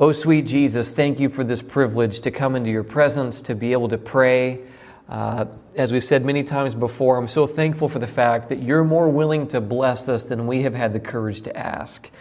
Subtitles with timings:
[0.00, 3.72] Oh, sweet Jesus, thank you for this privilege to come into your presence, to be
[3.72, 4.60] able to pray.
[5.08, 8.84] Uh, as we've said many times before, I'm so thankful for the fact that you're
[8.84, 12.12] more willing to bless us than we have had the courage to ask.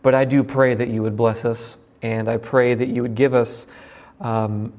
[0.00, 3.14] But I do pray that you would bless us, and I pray that you would
[3.14, 3.66] give us
[4.22, 4.72] um,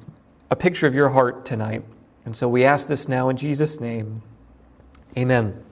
[0.50, 1.84] a picture of your heart tonight.
[2.26, 4.24] And so we ask this now in Jesus' name.
[5.16, 5.69] Amen.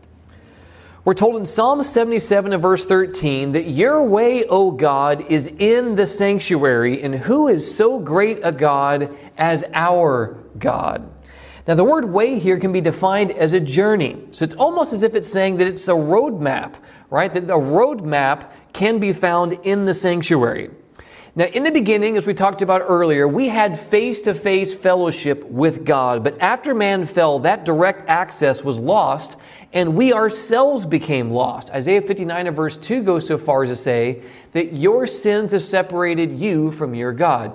[1.08, 5.96] We're told in Psalm 77 and verse 13 that your way, O God, is in
[5.96, 11.10] the sanctuary, and who is so great a God as our God?
[11.66, 14.22] Now, the word way here can be defined as a journey.
[14.32, 16.74] So it's almost as if it's saying that it's a roadmap,
[17.10, 17.34] right?
[17.34, 20.72] That the roadmap can be found in the sanctuary.
[21.38, 25.46] Now, in the beginning, as we talked about earlier, we had face to face fellowship
[25.46, 26.24] with God.
[26.24, 29.38] But after man fell, that direct access was lost,
[29.74, 31.70] and we ourselves became lost.
[31.72, 34.22] Isaiah 59 and verse 2 goes so far as to say
[34.54, 37.54] that your sins have separated you from your God.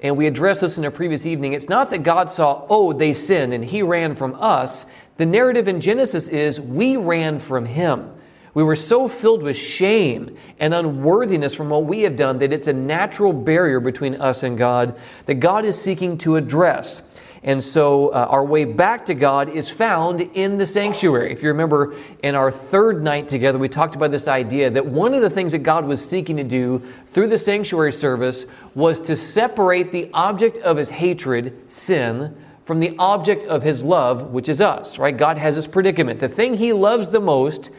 [0.00, 1.52] And we addressed this in a previous evening.
[1.52, 4.86] It's not that God saw, oh, they sinned and he ran from us.
[5.16, 8.10] The narrative in Genesis is we ran from him.
[8.54, 12.66] We were so filled with shame and unworthiness from what we have done that it's
[12.66, 17.21] a natural barrier between us and God that God is seeking to address.
[17.44, 21.32] And so uh, our way back to God is found in the sanctuary.
[21.32, 25.12] If you remember in our third night together, we talked about this idea that one
[25.12, 29.16] of the things that God was seeking to do through the sanctuary service was to
[29.16, 34.60] separate the object of his hatred, sin, from the object of his love, which is
[34.60, 35.16] us, right?
[35.16, 36.20] God has this predicament.
[36.20, 37.70] The thing he loves the most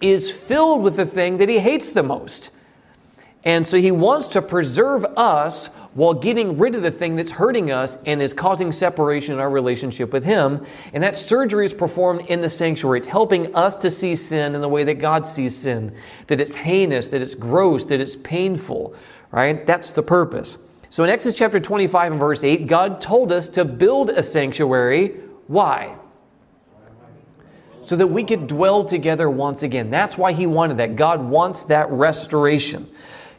[0.00, 2.50] is filled with the thing that he hates the most.
[3.44, 7.70] And so he wants to preserve us while getting rid of the thing that's hurting
[7.70, 10.64] us and is causing separation in our relationship with him.
[10.92, 12.98] And that surgery is performed in the sanctuary.
[12.98, 15.94] It's helping us to see sin in the way that God sees sin,
[16.26, 18.94] that it's heinous, that it's gross, that it's painful,
[19.30, 19.64] right?
[19.66, 20.58] That's the purpose.
[20.90, 25.20] So in Exodus chapter 25 and verse 8, God told us to build a sanctuary.
[25.46, 25.96] Why?
[27.88, 29.88] so that we could dwell together once again.
[29.88, 30.94] That's why he wanted that.
[30.94, 32.86] God wants that restoration.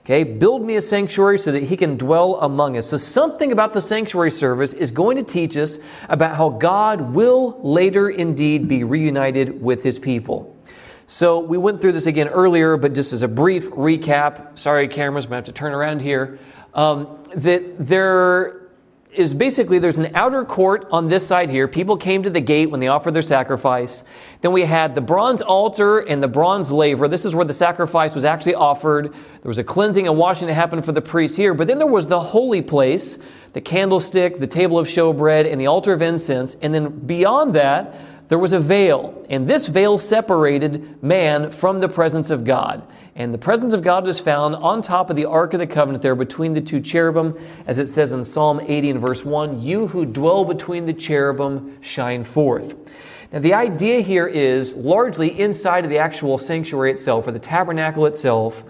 [0.10, 2.88] Okay, build me a sanctuary so that he can dwell among us.
[2.88, 5.78] So, something about the sanctuary service is going to teach us
[6.10, 10.58] about how God will later indeed be reunited with his people.
[11.06, 15.26] So, we went through this again earlier, but just as a brief recap, sorry, cameras,
[15.26, 16.40] I'm going to have to turn around here.
[16.74, 18.69] Um, that there
[19.12, 21.68] is basically there's an outer court on this side here.
[21.68, 24.04] People came to the gate when they offered their sacrifice.
[24.42, 27.08] Then we had the bronze altar and the bronze laver.
[27.08, 29.12] This is where the sacrifice was actually offered.
[29.12, 31.56] There was a cleansing and washing that happened for the priests here.
[31.56, 33.18] But then there was the holy place,
[33.54, 36.56] the candlestick, the table of showbread, and the altar of incense.
[36.62, 37.96] And then beyond that,
[38.30, 42.84] there was a veil, and this veil separated man from the presence of God.
[43.16, 46.04] And the presence of God was found on top of the Ark of the Covenant
[46.04, 47.36] there between the two cherubim,
[47.66, 51.82] as it says in Psalm 80 and verse 1 You who dwell between the cherubim
[51.82, 52.96] shine forth.
[53.34, 58.06] Now, the idea here is largely inside of the actual sanctuary itself, or the tabernacle
[58.06, 58.64] itself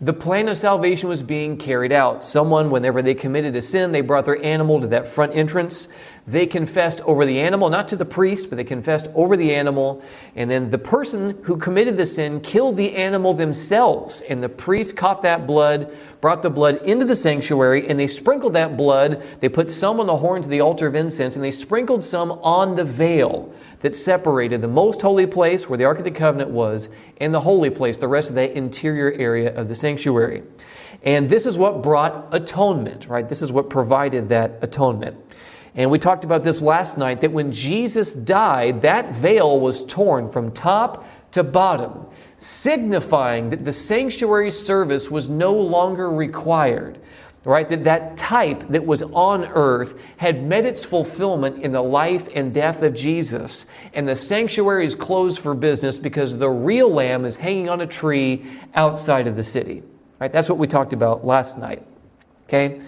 [0.00, 2.22] the plan of salvation was being carried out.
[2.22, 5.88] Someone, whenever they committed a sin, they brought their animal to that front entrance.
[6.28, 10.02] They confessed over the animal, not to the priest, but they confessed over the animal.
[10.34, 14.22] And then the person who committed the sin killed the animal themselves.
[14.22, 18.54] And the priest caught that blood, brought the blood into the sanctuary, and they sprinkled
[18.54, 19.22] that blood.
[19.38, 22.32] They put some on the horns of the altar of incense, and they sprinkled some
[22.32, 26.50] on the veil that separated the most holy place where the Ark of the Covenant
[26.50, 26.88] was
[27.18, 30.42] and the holy place, the rest of that interior area of the sanctuary.
[31.04, 33.28] And this is what brought atonement, right?
[33.28, 35.16] This is what provided that atonement.
[35.76, 40.30] And we talked about this last night that when Jesus died, that veil was torn
[40.30, 42.06] from top to bottom,
[42.38, 46.98] signifying that the sanctuary service was no longer required
[47.46, 47.68] right?
[47.68, 52.52] That that type that was on earth had met its fulfillment in the life and
[52.52, 53.66] death of Jesus.
[53.94, 57.86] And the sanctuary is closed for business because the real lamb is hanging on a
[57.86, 58.44] tree
[58.74, 59.84] outside of the city,
[60.18, 60.32] right?
[60.32, 61.86] That's what we talked about last night,
[62.44, 62.80] okay?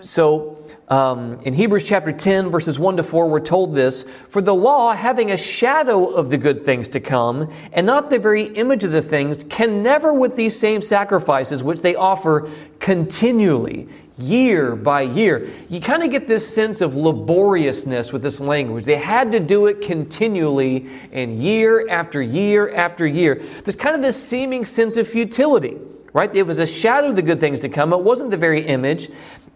[0.00, 4.54] So um, in Hebrews chapter 10, verses 1 to 4, we're told this For the
[4.54, 8.84] law, having a shadow of the good things to come, and not the very image
[8.84, 13.88] of the things, can never, with these same sacrifices which they offer continually,
[14.18, 15.48] year by year.
[15.68, 18.84] You kind of get this sense of laboriousness with this language.
[18.84, 23.42] They had to do it continually and year after year after year.
[23.64, 25.78] There's kind of this seeming sense of futility
[26.12, 26.34] right?
[26.34, 27.92] It was a shadow of the good things to come.
[27.92, 29.08] It wasn't the very image.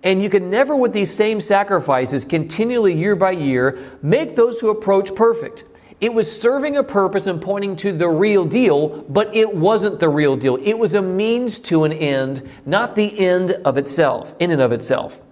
[0.06, 4.70] And you can never, with these same sacrifices, continually year by year, make those who
[4.70, 5.64] approach perfect.
[6.00, 10.08] It was serving a purpose and pointing to the real deal, but it wasn't the
[10.08, 10.58] real deal.
[10.62, 14.70] It was a means to an end, not the end of itself, in and of
[14.70, 15.22] itself.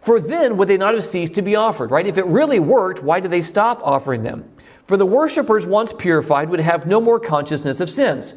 [0.00, 2.06] For then would they not have ceased to be offered, right?
[2.06, 4.48] If it really worked, why did they stop offering them?
[4.86, 8.34] For the worshippers, once purified, would have no more consciousness of sins.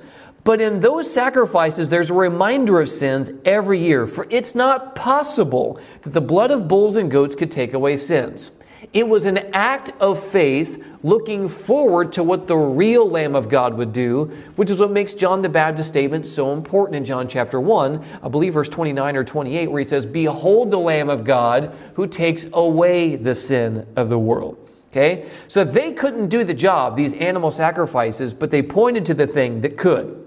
[0.49, 5.79] But in those sacrifices, there's a reminder of sins every year, for it's not possible
[6.01, 8.49] that the blood of bulls and goats could take away sins.
[8.91, 13.75] It was an act of faith looking forward to what the real Lamb of God
[13.75, 17.61] would do, which is what makes John the Baptist statement so important in John chapter
[17.61, 21.75] 1, I believe verse 29 or 28, where he says, Behold the Lamb of God
[21.93, 24.57] who takes away the sin of the world.
[24.87, 25.29] Okay?
[25.47, 29.61] So they couldn't do the job, these animal sacrifices, but they pointed to the thing
[29.61, 30.25] that could.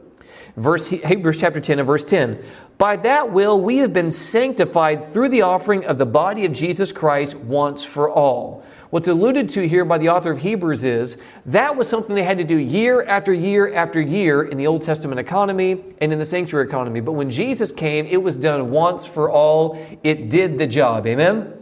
[0.57, 2.43] Verse Hebrews chapter 10 and verse 10.
[2.77, 6.93] By that will we have been sanctified through the offering of the body of Jesus
[6.93, 8.65] Christ once for all.
[8.91, 11.17] What's alluded to here by the author of Hebrews is
[11.47, 14.83] that was something they had to do year after year after year in the Old
[14.83, 17.01] Testament economy and in the sanctuary economy.
[17.01, 19.79] But when Jesus came, it was done once for all.
[20.03, 21.07] It did the job.
[21.07, 21.62] Amen?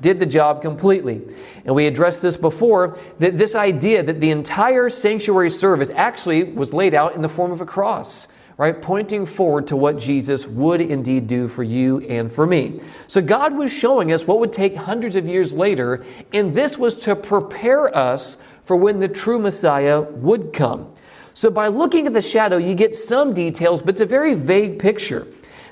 [0.00, 1.22] Did the job completely.
[1.64, 6.72] And we addressed this before that this idea that the entire sanctuary service actually was
[6.72, 8.28] laid out in the form of a cross,
[8.58, 8.80] right?
[8.80, 12.80] Pointing forward to what Jesus would indeed do for you and for me.
[13.06, 16.96] So God was showing us what would take hundreds of years later, and this was
[17.00, 20.92] to prepare us for when the true Messiah would come.
[21.34, 24.78] So by looking at the shadow, you get some details, but it's a very vague
[24.78, 25.26] picture.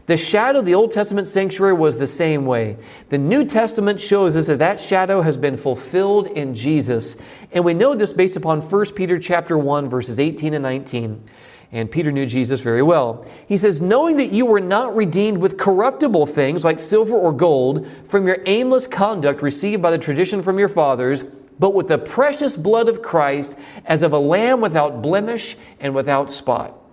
[0.06, 2.76] The shadow of the Old Testament sanctuary was the same way.
[3.08, 7.16] The New Testament shows us that that shadow has been fulfilled in Jesus.
[7.52, 11.24] And we know this based upon 1 Peter chapter 1 verses 18 and 19.
[11.72, 13.26] And Peter knew Jesus very well.
[13.48, 17.88] He says, Knowing that you were not redeemed with corruptible things like silver or gold
[18.06, 21.24] from your aimless conduct received by the tradition from your fathers,
[21.58, 26.30] but with the precious blood of Christ as of a lamb without blemish and without
[26.30, 26.83] spot.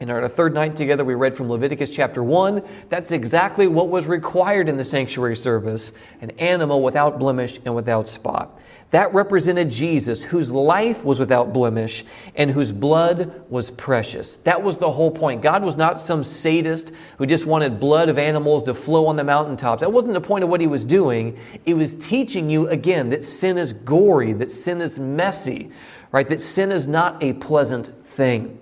[0.00, 2.62] In our third night together, we read from Leviticus chapter 1.
[2.88, 5.92] That's exactly what was required in the sanctuary service
[6.22, 8.58] an animal without blemish and without spot.
[8.92, 12.04] That represented Jesus, whose life was without blemish
[12.34, 14.36] and whose blood was precious.
[14.36, 15.42] That was the whole point.
[15.42, 19.24] God was not some sadist who just wanted blood of animals to flow on the
[19.24, 19.80] mountaintops.
[19.80, 21.38] That wasn't the point of what he was doing.
[21.66, 25.70] It was teaching you again that sin is gory, that sin is messy,
[26.10, 26.26] right?
[26.26, 28.59] That sin is not a pleasant thing.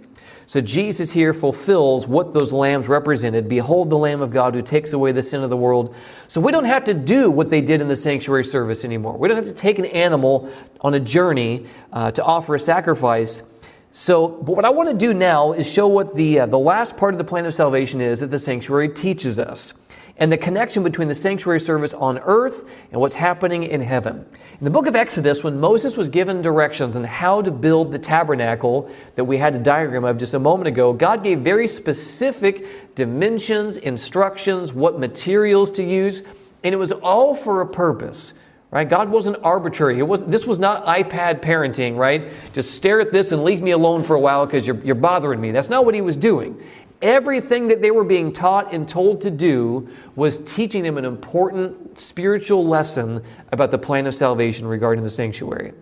[0.49, 3.51] So Jesus here fulfills what those lambs represented.
[3.51, 5.95] Behold the Lamb of God who takes away the sin of the world.
[6.27, 9.19] So we don't have to do what they did in the sanctuary service anymore.
[9.19, 10.51] We don't have to take an animal
[10.81, 13.43] on a journey uh, to offer a sacrifice.
[13.91, 16.97] So, but what I want to do now is show what the, uh, the last
[16.97, 19.75] part of the plan of salvation is that the sanctuary teaches us
[20.19, 24.27] and the connection between the sanctuary service on earth and what's happening in heaven.
[24.61, 27.99] In the book of Exodus, when Moses was given directions on how to build the
[27.99, 32.95] tabernacle that we had a diagram of just a moment ago, God gave very specific
[32.97, 36.25] dimensions, instructions, what materials to use,
[36.65, 38.35] and it was all for a purpose.
[38.71, 38.87] Right?
[38.87, 39.99] God wasn't arbitrary.
[39.99, 42.29] It was, this was not iPad parenting, right?
[42.53, 45.41] Just stare at this and leave me alone for a while because you're, you're bothering
[45.41, 45.53] me.
[45.53, 46.63] That's not what he was doing.
[47.01, 51.97] Everything that they were being taught and told to do was teaching them an important
[51.97, 53.23] spiritual lesson
[53.53, 55.73] about the plan of salvation regarding the sanctuary.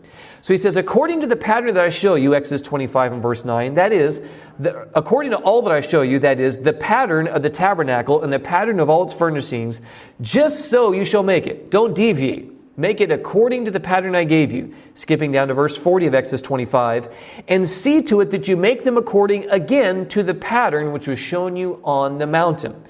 [0.42, 3.44] So he says, according to the pattern that I show you, Exodus 25 and verse
[3.44, 4.22] 9, that is,
[4.58, 8.22] the, according to all that I show you, that is, the pattern of the tabernacle
[8.22, 9.80] and the pattern of all its furnishings,
[10.20, 11.70] just so you shall make it.
[11.70, 12.55] Don't deviate.
[12.78, 14.74] Make it according to the pattern I gave you.
[14.94, 17.08] Skipping down to verse 40 of Exodus 25.
[17.48, 21.18] And see to it that you make them according again to the pattern which was
[21.18, 22.82] shown you on the mountain.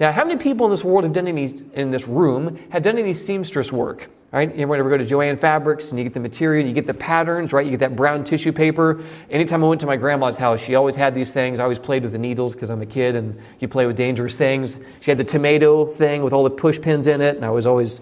[0.00, 2.98] Now, how many people in this world have done any, in this room, have done
[2.98, 4.10] any seamstress work?
[4.32, 4.52] Right?
[4.52, 7.52] You ever go to Jo-Ann Fabrics and you get the material, you get the patterns,
[7.52, 7.64] right?
[7.64, 9.00] You get that brown tissue paper.
[9.30, 11.60] Anytime I went to my grandma's house, she always had these things.
[11.60, 14.36] I always played with the needles because I'm a kid and you play with dangerous
[14.36, 14.76] things.
[15.00, 17.64] She had the tomato thing with all the push pins in it, and I was
[17.64, 18.00] always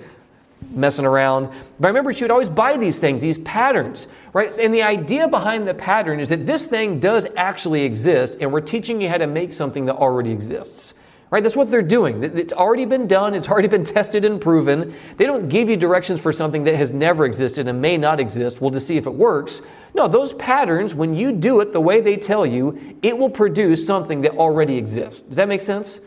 [0.71, 1.49] messing around.
[1.79, 4.51] But I remember she would always buy these things, these patterns, right?
[4.59, 8.61] And the idea behind the pattern is that this thing does actually exist, and we're
[8.61, 10.95] teaching you how to make something that already exists.
[11.31, 11.43] Right?
[11.43, 12.23] That's what they're doing.
[12.23, 14.95] It's already been done, it's already been tested and proven.
[15.17, 18.61] They don't give you directions for something that has never existed and may not exist.
[18.61, 19.63] We'll just see if it works.
[19.95, 23.87] No, those patterns, when you do it the way they tell you, it will produce
[23.87, 25.23] something that already exists.
[25.23, 26.03] Does that make sense?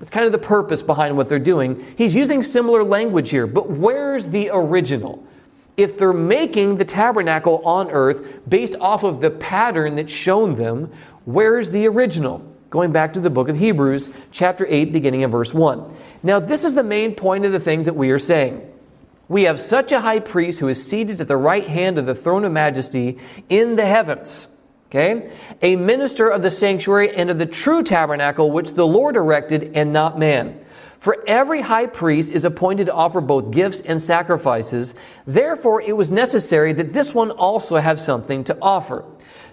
[0.00, 1.84] It's kind of the purpose behind what they're doing.
[1.96, 5.22] He's using similar language here, but where's the original?
[5.76, 10.90] If they're making the tabernacle on earth based off of the pattern that's shown them,
[11.24, 12.46] where's the original?
[12.70, 15.94] Going back to the book of Hebrews, chapter 8, beginning in verse 1.
[16.22, 18.66] Now, this is the main point of the things that we are saying.
[19.28, 22.14] We have such a high priest who is seated at the right hand of the
[22.14, 24.48] throne of majesty in the heavens.
[24.90, 25.30] Okay?
[25.62, 29.92] A minister of the sanctuary and of the true tabernacle which the Lord erected and
[29.92, 30.64] not man.
[30.98, 34.94] For every high priest is appointed to offer both gifts and sacrifices.
[35.26, 39.04] Therefore, it was necessary that this one also have something to offer.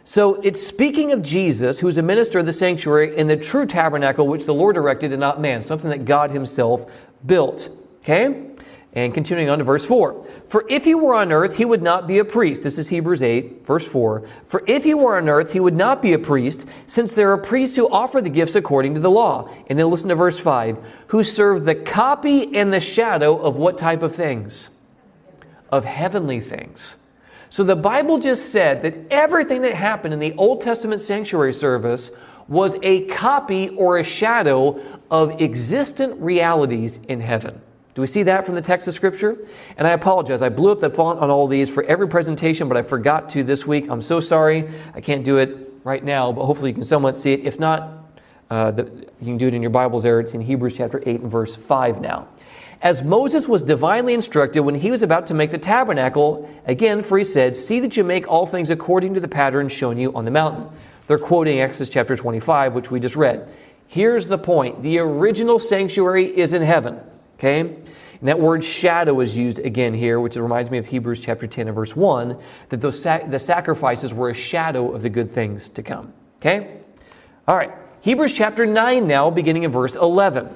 [0.04, 4.28] So it's speaking of Jesus, who's a minister of the sanctuary in the true tabernacle
[4.28, 6.86] which the Lord erected and not man, something that God himself
[7.26, 7.70] built.
[8.00, 8.52] Okay?
[8.98, 10.26] And continuing on to verse 4.
[10.48, 12.64] For if he were on earth, he would not be a priest.
[12.64, 14.28] This is Hebrews 8, verse 4.
[14.48, 17.38] For if he were on earth, he would not be a priest, since there are
[17.38, 19.52] priests who offer the gifts according to the law.
[19.68, 23.78] And then listen to verse 5 who serve the copy and the shadow of what
[23.78, 24.72] type of things?
[25.72, 26.96] Of heavenly things.
[27.50, 32.10] So the Bible just said that everything that happened in the Old Testament sanctuary service
[32.48, 37.62] was a copy or a shadow of existent realities in heaven.
[37.98, 39.40] Do we see that from the text of Scripture?
[39.76, 40.44] And I apologize.
[40.44, 43.42] I blew up the font on all these for every presentation, but I forgot to
[43.42, 43.90] this week.
[43.90, 44.70] I'm so sorry.
[44.94, 47.40] I can't do it right now, but hopefully you can somewhat see it.
[47.40, 48.08] If not,
[48.52, 50.20] uh, the, you can do it in your Bibles there.
[50.20, 52.28] It's in Hebrews chapter 8 and verse 5 now.
[52.84, 57.18] As Moses was divinely instructed when he was about to make the tabernacle, again, for
[57.18, 60.24] he said, See that you make all things according to the pattern shown you on
[60.24, 60.70] the mountain.
[61.08, 63.52] They're quoting Exodus chapter 25, which we just read.
[63.88, 67.00] Here's the point the original sanctuary is in heaven.
[67.38, 67.62] Okay?
[68.20, 71.68] And that word shadow is used again here, which reminds me of Hebrews chapter 10
[71.68, 72.40] and verse 1,
[72.70, 76.14] that those the sacrifices were a shadow of the good things to come.
[76.38, 76.80] Okay?
[77.48, 77.72] All right.
[78.02, 80.50] Hebrews chapter 9 now, beginning in verse 11.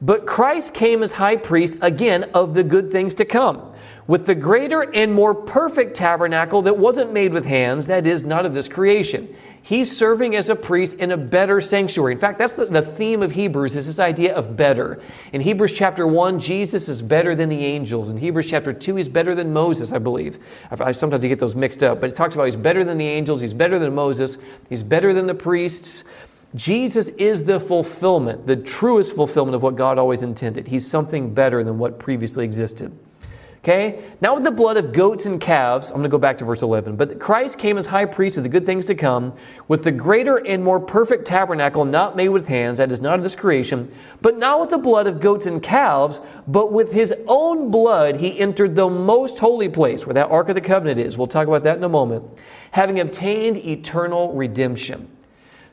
[0.00, 3.72] But Christ came as high priest again of the good things to come,
[4.06, 8.46] with the greater and more perfect tabernacle that wasn't made with hands, that is, not
[8.46, 9.34] of this creation.
[9.62, 12.12] He's serving as a priest in a better sanctuary.
[12.12, 15.00] In fact, that's the, the theme of Hebrews is this idea of better.
[15.32, 18.08] In Hebrews chapter 1, Jesus is better than the angels.
[18.08, 20.38] In Hebrews chapter 2, he's better than Moses, I believe.
[20.70, 22.98] I, I sometimes I get those mixed up, but it talks about he's better than
[22.98, 24.38] the angels, he's better than Moses,
[24.68, 26.04] he's better than the priests.
[26.54, 30.66] Jesus is the fulfillment, the truest fulfillment of what God always intended.
[30.66, 32.98] He's something better than what previously existed.
[33.58, 34.04] Okay?
[34.20, 36.62] Now, with the blood of goats and calves, I'm going to go back to verse
[36.62, 36.96] 11.
[36.96, 39.32] But Christ came as high priest of the good things to come,
[39.66, 43.22] with the greater and more perfect tabernacle not made with hands, that is not of
[43.24, 47.70] this creation, but not with the blood of goats and calves, but with his own
[47.70, 51.18] blood he entered the most holy place, where that Ark of the Covenant is.
[51.18, 52.24] We'll talk about that in a moment.
[52.70, 55.08] Having obtained eternal redemption.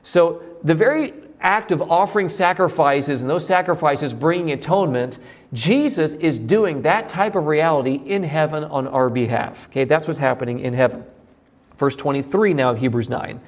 [0.01, 5.19] So, the very act of offering sacrifices and those sacrifices bringing atonement,
[5.55, 9.67] Jesus is doing that type of reality in heaven on our behalf.
[9.69, 11.05] Okay, that's what's happening in heaven.
[11.77, 13.39] Verse 23 now of Hebrews 9.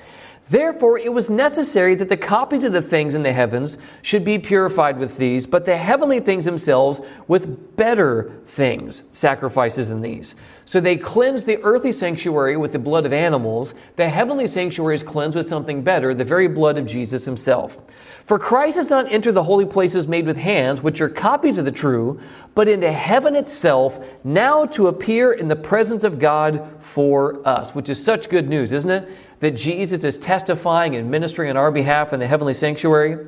[0.50, 4.40] Therefore, it was necessary that the copies of the things in the heavens should be
[4.40, 10.36] purified with these, but the heavenly things themselves with better things, sacrifices than these.
[10.64, 13.76] So they cleansed the earthly sanctuary with the blood of animals.
[13.98, 17.78] The heavenly sanctuary is cleansed with something better, the very blood of Jesus himself.
[18.26, 21.66] For Christ has not entered the holy places made with hands, which are copies of
[21.66, 22.20] the true,
[22.56, 27.90] but into heaven itself, now to appear in the presence of God for us, which
[27.90, 29.10] is such good news, isn't it?
[29.40, 33.26] That Jesus is testifying and ministering on our behalf in the heavenly sanctuary.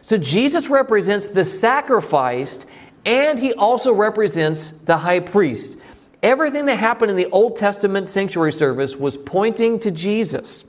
[0.00, 2.66] So Jesus represents the sacrificed
[3.04, 5.78] and he also represents the high priest.
[6.22, 10.64] Everything that happened in the Old Testament sanctuary service was pointing to Jesus.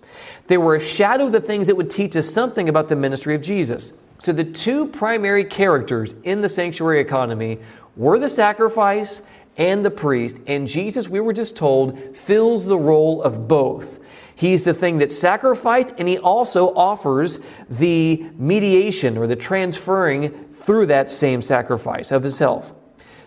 [0.47, 3.35] They were a shadow of the things that would teach us something about the ministry
[3.35, 3.93] of Jesus.
[4.17, 7.59] So the two primary characters in the sanctuary economy
[7.95, 9.21] were the sacrifice
[9.57, 10.39] and the priest.
[10.47, 13.99] And Jesus, we were just told, fills the role of both.
[14.35, 20.87] He's the thing that sacrificed, and he also offers the mediation or the transferring through
[20.87, 22.73] that same sacrifice of himself.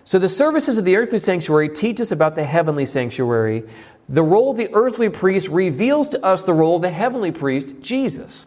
[0.05, 3.65] So, the services of the earthly sanctuary teach us about the heavenly sanctuary.
[4.09, 7.81] The role of the earthly priest reveals to us the role of the heavenly priest,
[7.81, 8.47] Jesus.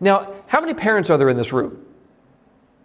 [0.00, 1.84] Now, how many parents are there in this room?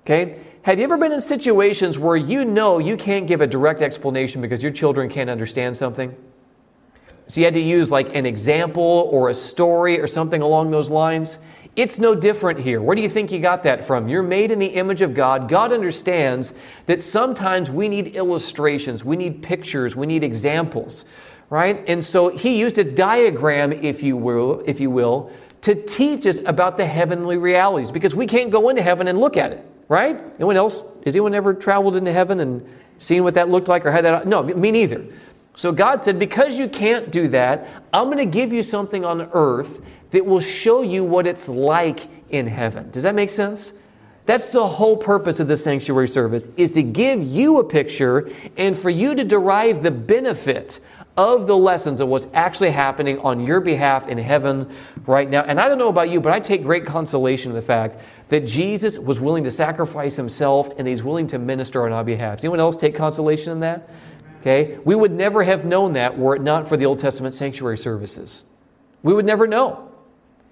[0.04, 0.40] Okay?
[0.62, 4.42] Have you ever been in situations where you know you can't give a direct explanation
[4.42, 6.16] because your children can't understand something?
[7.28, 10.90] So you had to use like an example or a story or something along those
[10.90, 11.40] lines.
[11.76, 12.82] It's no different here.
[12.82, 14.08] Where do you think you got that from?
[14.08, 15.50] You're made in the image of God.
[15.50, 16.54] God understands
[16.86, 21.04] that sometimes we need illustrations, we need pictures, we need examples,
[21.50, 21.84] right?
[21.88, 26.40] And so he used a diagram, if you will, if you will, to teach us
[26.46, 30.18] about the heavenly realities because we can't go into heaven and look at it, right?
[30.36, 30.84] Anyone else?
[31.04, 32.66] Has anyone ever traveled into heaven and
[33.00, 34.28] seen what that looked like or had that?
[34.28, 35.04] No, me neither.
[35.56, 39.30] So God said, Because you can't do that, I'm going to give you something on
[39.34, 39.82] earth
[40.12, 42.92] that will show you what it's like in heaven.
[42.92, 43.74] Does that make sense?
[44.26, 48.78] That's the whole purpose of the sanctuary service is to give you a picture and
[48.78, 50.80] for you to derive the benefit
[51.18, 54.70] of the lessons of what's actually happening on your behalf in heaven
[55.06, 55.44] right now.
[55.44, 57.98] And I don't know about you, but I take great consolation in the fact
[58.30, 62.38] that Jesus was willing to sacrifice himself and he's willing to minister on our behalf.
[62.38, 63.90] Does anyone else take consolation in that?
[64.46, 64.78] Okay?
[64.86, 68.46] We would never have known that were it not for the Old Testament sanctuary services.
[69.02, 69.92] We would never know.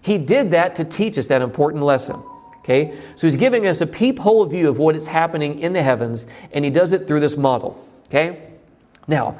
[0.01, 2.23] He did that to teach us that important lesson.
[2.57, 2.97] Okay?
[3.15, 6.65] So he's giving us a peephole view of what is happening in the heavens, and
[6.65, 7.87] he does it through this model.
[8.07, 8.49] Okay?
[9.07, 9.37] Now,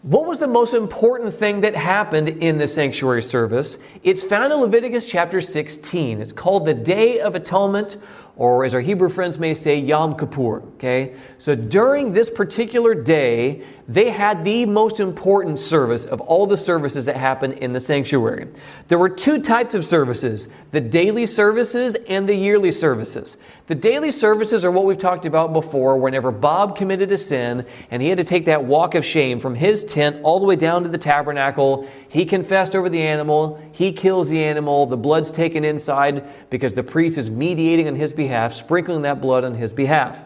[0.00, 3.78] what was the most important thing that happened in the sanctuary service?
[4.02, 6.20] It's found in Leviticus chapter 16.
[6.20, 7.98] It's called the Day of Atonement
[8.36, 10.62] or as our Hebrew friends may say, Yom Kippur.
[10.74, 11.14] Okay?
[11.36, 17.04] So during this particular day, they had the most important service of all the services
[17.04, 18.48] that happened in the sanctuary.
[18.88, 23.36] There were two types of services the daily services and the yearly services.
[23.66, 28.02] The daily services are what we've talked about before, whenever Bob committed a sin and
[28.02, 30.82] he had to take that walk of shame from his tent all the way down
[30.82, 31.88] to the tabernacle.
[32.08, 36.82] He confessed over the animal, he kills the animal, the blood's taken inside because the
[36.82, 38.21] priest is mediating on his behalf,
[38.54, 40.24] sprinkling that blood on his behalf.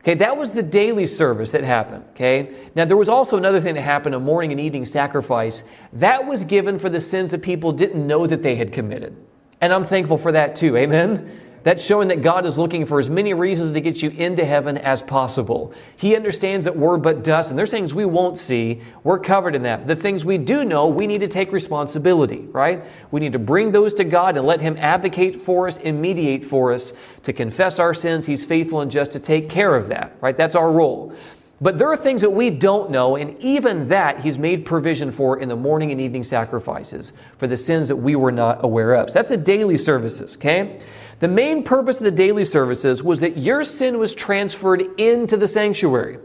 [0.00, 2.04] Okay, that was the daily service that happened.
[2.10, 5.62] Okay, now there was also another thing that happened a morning and evening sacrifice.
[5.92, 9.16] That was given for the sins that people didn't know that they had committed.
[9.60, 10.76] And I'm thankful for that too.
[10.76, 11.40] Amen.
[11.64, 14.76] That's showing that God is looking for as many reasons to get you into heaven
[14.76, 15.72] as possible.
[15.96, 18.80] He understands that we're but dust, and there's things we won't see.
[19.04, 19.86] We're covered in that.
[19.86, 22.84] The things we do know, we need to take responsibility, right?
[23.10, 26.44] We need to bring those to God and let Him advocate for us and mediate
[26.44, 26.92] for us
[27.22, 28.26] to confess our sins.
[28.26, 30.36] He's faithful and just to take care of that, right?
[30.36, 31.14] That's our role.
[31.60, 35.38] But there are things that we don't know, and even that He's made provision for
[35.38, 39.10] in the morning and evening sacrifices for the sins that we were not aware of.
[39.10, 40.80] So that's the daily services, okay?
[41.22, 45.46] The main purpose of the daily services was that your sin was transferred into the
[45.46, 46.18] sanctuary.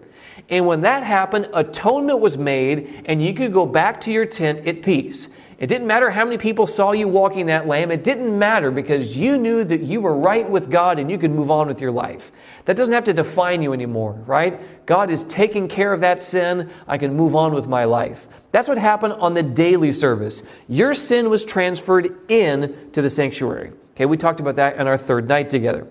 [0.49, 4.65] And when that happened, atonement was made, and you could go back to your tent
[4.65, 5.29] at peace.
[5.57, 7.89] It didn't matter how many people saw you walking that lamb.
[7.89, 11.31] It didn't matter because you knew that you were right with God and you could
[11.31, 12.31] move on with your life.
[12.65, 14.85] That doesn't have to define you anymore, right?
[14.85, 16.69] God is taking care of that sin.
[16.87, 18.27] I can move on with my life.
[18.51, 20.43] That's what happened on the daily service.
[20.67, 23.71] Your sin was transferred in to the sanctuary.
[23.95, 25.87] Okay, we talked about that on our third night together.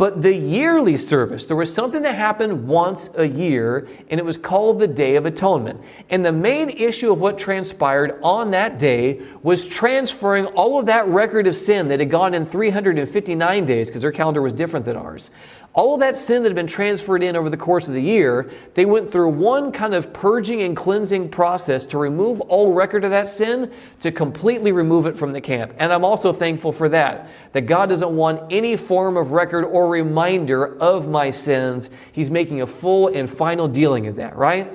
[0.00, 4.38] But the yearly service, there was something that happened once a year, and it was
[4.38, 5.78] called the Day of Atonement.
[6.08, 11.06] And the main issue of what transpired on that day was transferring all of that
[11.06, 14.96] record of sin that had gone in 359 days, because their calendar was different than
[14.96, 15.30] ours.
[15.72, 18.50] All of that sin that had been transferred in over the course of the year,
[18.74, 23.12] they went through one kind of purging and cleansing process to remove all record of
[23.12, 25.72] that sin, to completely remove it from the camp.
[25.78, 29.88] And I'm also thankful for that, that God doesn't want any form of record or
[29.88, 31.88] reminder of my sins.
[32.10, 34.68] He's making a full and final dealing of that, right?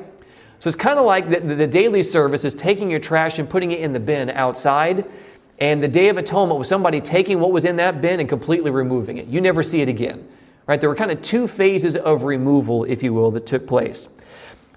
[0.59, 3.71] So it's kind of like the, the daily service is taking your trash and putting
[3.71, 5.05] it in the bin outside.
[5.59, 8.71] And the Day of Atonement was somebody taking what was in that bin and completely
[8.71, 9.27] removing it.
[9.27, 10.25] You never see it again.
[10.67, 10.79] Right?
[10.79, 14.09] There were kind of two phases of removal, if you will, that took place.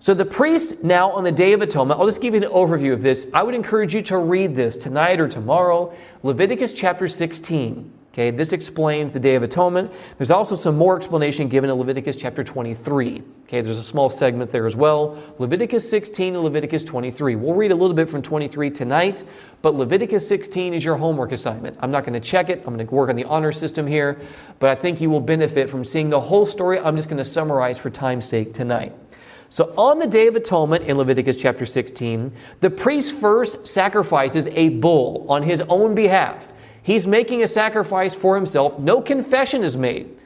[0.00, 2.92] So the priest now on the Day of Atonement, I'll just give you an overview
[2.92, 3.26] of this.
[3.34, 7.97] I would encourage you to read this tonight or tomorrow, Leviticus chapter 16.
[8.18, 9.92] Okay, this explains the Day of Atonement.
[10.16, 13.22] There's also some more explanation given in Leviticus chapter 23.
[13.44, 15.16] Okay, there's a small segment there as well.
[15.38, 17.36] Leviticus 16 and Leviticus 23.
[17.36, 19.22] We'll read a little bit from 23 tonight,
[19.62, 21.76] but Leviticus 16 is your homework assignment.
[21.78, 22.58] I'm not going to check it.
[22.66, 24.18] I'm going to work on the honor system here,
[24.58, 26.80] but I think you will benefit from seeing the whole story.
[26.80, 28.92] I'm just going to summarize for time's sake tonight.
[29.48, 34.70] So, on the Day of Atonement in Leviticus chapter 16, the priest first sacrifices a
[34.70, 36.52] bull on his own behalf.
[36.82, 38.78] He's making a sacrifice for himself.
[38.78, 40.16] No confession is made.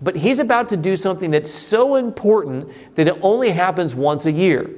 [0.00, 4.32] But he's about to do something that's so important that it only happens once a
[4.32, 4.70] year.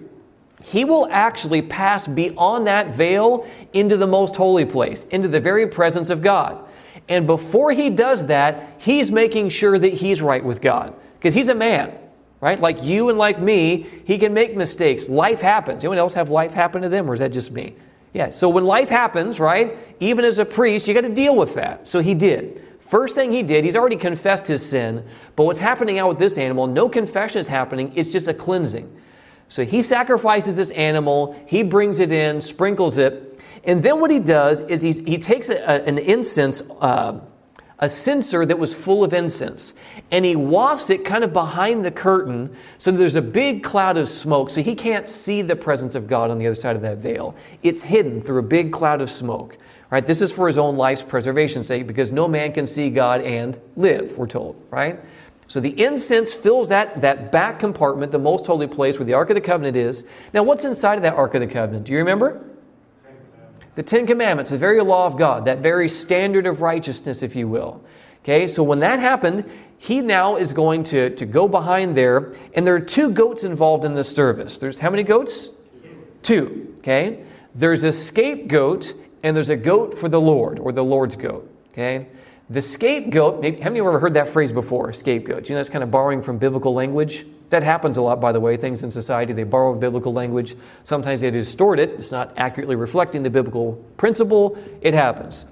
[0.63, 5.67] He will actually pass beyond that veil into the most holy place, into the very
[5.67, 6.67] presence of God.
[7.09, 10.95] And before he does that, he's making sure that he's right with God.
[11.19, 11.93] Because he's a man,
[12.41, 12.61] right?
[12.61, 15.09] Like you and like me, he can make mistakes.
[15.09, 15.83] Life happens.
[15.83, 17.75] Anyone else have life happen to them, or is that just me?
[18.13, 21.55] Yeah, so when life happens, right, even as a priest, you got to deal with
[21.55, 21.87] that.
[21.87, 22.65] So he did.
[22.81, 26.37] First thing he did, he's already confessed his sin, but what's happening out with this
[26.37, 28.93] animal, no confession is happening, it's just a cleansing.
[29.47, 34.19] So he sacrifices this animal, he brings it in, sprinkles it, and then what he
[34.19, 37.21] does is he takes a, an incense, uh,
[37.79, 39.75] a censer that was full of incense.
[40.11, 44.09] And he wafts it kind of behind the curtain so there's a big cloud of
[44.09, 46.99] smoke, so he can't see the presence of God on the other side of that
[46.99, 47.37] veil.
[47.63, 49.57] It's hidden through a big cloud of smoke.
[49.91, 50.07] Right?
[50.07, 53.59] This is for his own life's preservation's sake because no man can see God and
[53.77, 55.01] live, we're told, right?
[55.49, 59.31] So the incense fills that, that back compartment, the most holy place where the Ark
[59.31, 60.07] of the Covenant is.
[60.33, 61.87] Now, what's inside of that Ark of the Covenant?
[61.87, 62.41] Do you remember?
[63.75, 67.49] The Ten Commandments, the very law of God, that very standard of righteousness, if you
[67.49, 67.83] will.
[68.23, 69.51] Okay, so when that happened,
[69.83, 73.87] he now is going to, to go behind there, and there are two goats involved
[73.87, 74.59] in this service.
[74.59, 75.49] There's how many goats?
[76.21, 76.77] Two.
[76.81, 81.51] Okay, there's a scapegoat, and there's a goat for the Lord, or the Lord's goat.
[81.73, 82.09] Okay,
[82.51, 84.93] the scapegoat, maybe, how many have you ever heard that phrase before?
[84.93, 85.49] Scapegoat.
[85.49, 87.25] You know, that's kind of borrowing from biblical language.
[87.49, 88.59] That happens a lot, by the way.
[88.59, 90.57] Things in society, they borrow biblical language.
[90.85, 91.89] Sometimes they distort it.
[91.91, 94.59] It's not accurately reflecting the biblical principle.
[94.83, 95.47] It happens.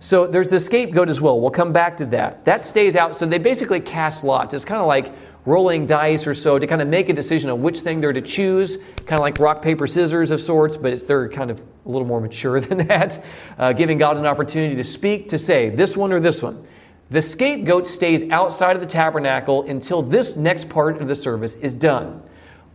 [0.00, 1.40] So there's the scapegoat as well.
[1.40, 2.44] We'll come back to that.
[2.44, 3.16] That stays out.
[3.16, 4.52] So they basically cast lots.
[4.52, 5.14] It's kind of like
[5.46, 8.22] rolling dice or so to kind of make a decision on which thing they're to
[8.22, 8.76] choose,
[9.06, 12.08] kind of like rock, paper, scissors of sorts, but it's, they're kind of a little
[12.08, 13.24] more mature than that,
[13.58, 16.66] uh, giving God an opportunity to speak, to say this one or this one.
[17.10, 21.74] The scapegoat stays outside of the tabernacle until this next part of the service is
[21.74, 22.22] done.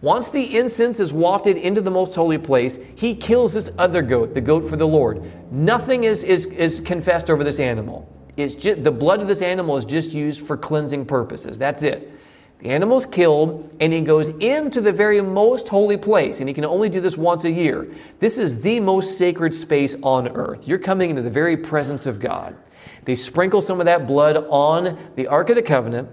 [0.01, 4.33] Once the incense is wafted into the most holy place, he kills this other goat,
[4.33, 5.21] the goat for the Lord.
[5.51, 8.07] Nothing is, is, is confessed over this animal.
[8.37, 11.57] It's just, the blood of this animal is just used for cleansing purposes.
[11.57, 12.13] That's it.
[12.59, 16.65] The animal's killed, and he goes into the very most holy place, and he can
[16.65, 17.89] only do this once a year.
[18.19, 20.67] This is the most sacred space on earth.
[20.67, 22.55] You're coming into the very presence of God.
[23.03, 26.09] They sprinkle some of that blood on the Ark of the Covenant,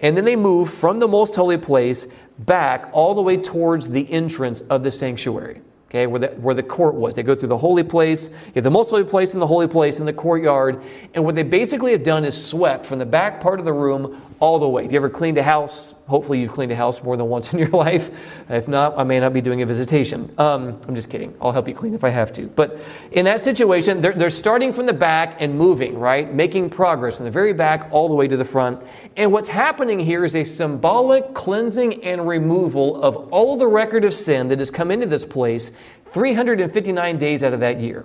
[0.00, 2.08] and then they move from the most holy place
[2.40, 5.60] back all the way towards the entrance of the sanctuary
[5.94, 7.14] okay, where the, where the court was.
[7.14, 9.68] They go through the holy place, you have the most holy place and the holy
[9.68, 10.82] place in the courtyard.
[11.14, 14.20] And what they basically have done is swept from the back part of the room
[14.44, 14.84] all the way.
[14.84, 17.58] If you ever cleaned a house, hopefully you've cleaned a house more than once in
[17.58, 18.10] your life.
[18.50, 20.30] If not, I may not be doing a visitation.
[20.36, 21.34] Um, I'm just kidding.
[21.40, 22.46] I'll help you clean if I have to.
[22.48, 22.78] But
[23.12, 26.30] in that situation, they're, they're starting from the back and moving, right?
[26.30, 28.84] Making progress from the very back all the way to the front.
[29.16, 34.12] And what's happening here is a symbolic cleansing and removal of all the record of
[34.12, 35.70] sin that has come into this place
[36.04, 38.04] 359 days out of that year.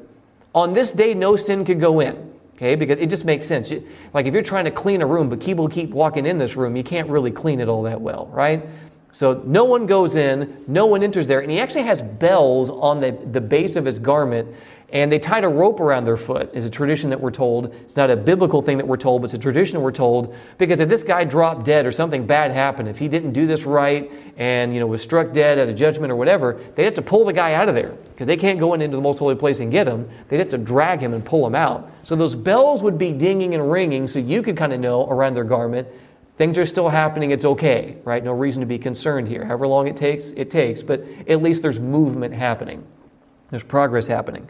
[0.55, 2.28] On this day, no sin could go in.
[2.59, 3.71] Okay, because it just makes sense.
[4.13, 6.75] Like if you're trying to clean a room, but people keep walking in this room,
[6.75, 8.67] you can't really clean it all that well, right?
[9.11, 12.99] So no one goes in, no one enters there, and he actually has bells on
[12.99, 14.53] the, the base of his garment
[14.91, 16.49] and they tied a rope around their foot.
[16.53, 17.73] Is a tradition that we're told.
[17.81, 20.35] It's not a biblical thing that we're told but it's a tradition we're told.
[20.57, 23.65] Because if this guy dropped dead or something bad happened if he didn't do this
[23.65, 27.01] right and you know was struck dead at a judgment or whatever they'd have to
[27.01, 27.91] pull the guy out of there.
[28.11, 30.09] Because they can't go in into the most holy place and get him.
[30.27, 31.91] They'd have to drag him and pull him out.
[32.03, 35.35] So those bells would be dinging and ringing so you could kind of know around
[35.35, 35.87] their garment
[36.37, 38.23] things are still happening it's okay right?
[38.23, 39.45] No reason to be concerned here.
[39.45, 42.85] However long it takes it takes but at least there's movement happening
[43.49, 44.47] there's progress happening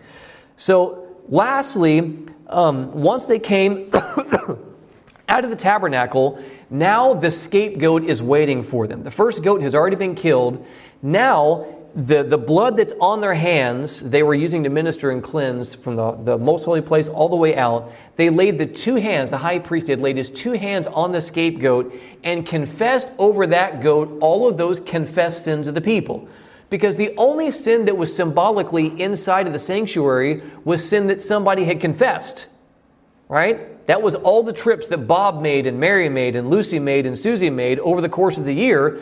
[0.59, 3.89] so, lastly, um, once they came
[5.29, 9.03] out of the tabernacle, now the scapegoat is waiting for them.
[9.03, 10.65] The first goat has already been killed.
[11.01, 15.75] Now, the, the blood that's on their hands, they were using to minister and cleanse
[15.75, 17.93] from the, the most holy place all the way out.
[18.17, 21.21] They laid the two hands, the high priest had laid his two hands on the
[21.21, 26.27] scapegoat and confessed over that goat all of those confessed sins of the people.
[26.69, 31.65] Because the only sin that was symbolically inside of the sanctuary was sin that somebody
[31.65, 32.47] had confessed.
[33.27, 33.85] Right?
[33.87, 37.17] That was all the trips that Bob made and Mary made and Lucy made and
[37.17, 38.99] Susie made over the course of the year.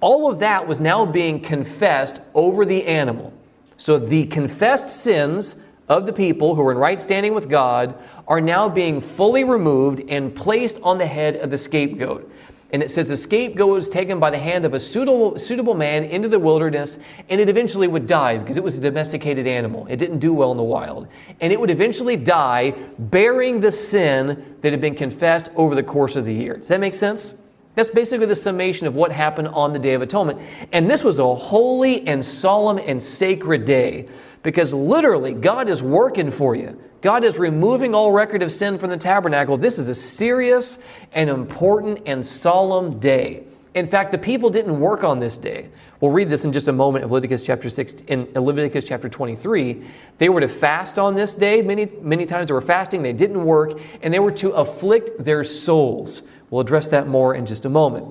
[0.00, 3.32] All of that was now being confessed over the animal.
[3.76, 5.56] So the confessed sins
[5.88, 7.96] of the people who are in right standing with God
[8.28, 12.30] are now being fully removed and placed on the head of the scapegoat.
[12.72, 16.04] And it says the scapegoat was taken by the hand of a suitable, suitable man
[16.04, 19.86] into the wilderness, and it eventually would die because it was a domesticated animal.
[19.90, 21.06] It didn't do well in the wild.
[21.40, 26.16] And it would eventually die bearing the sin that had been confessed over the course
[26.16, 26.56] of the year.
[26.56, 27.34] Does that make sense?
[27.74, 30.40] That's basically the summation of what happened on the Day of Atonement.
[30.72, 34.08] And this was a holy and solemn and sacred day
[34.42, 36.78] because literally God is working for you.
[37.02, 39.56] God is removing all record of sin from the tabernacle.
[39.56, 40.78] This is a serious
[41.12, 43.42] and important and solemn day.
[43.74, 45.68] In fact, the people didn't work on this day.
[46.00, 49.82] We'll read this in just a moment of Leviticus chapter 6 in Leviticus chapter 23.
[50.18, 51.60] They were to fast on this day.
[51.60, 55.42] Many, many times they were fasting, they didn't work, and they were to afflict their
[55.42, 56.22] souls.
[56.50, 58.06] We'll address that more in just a moment.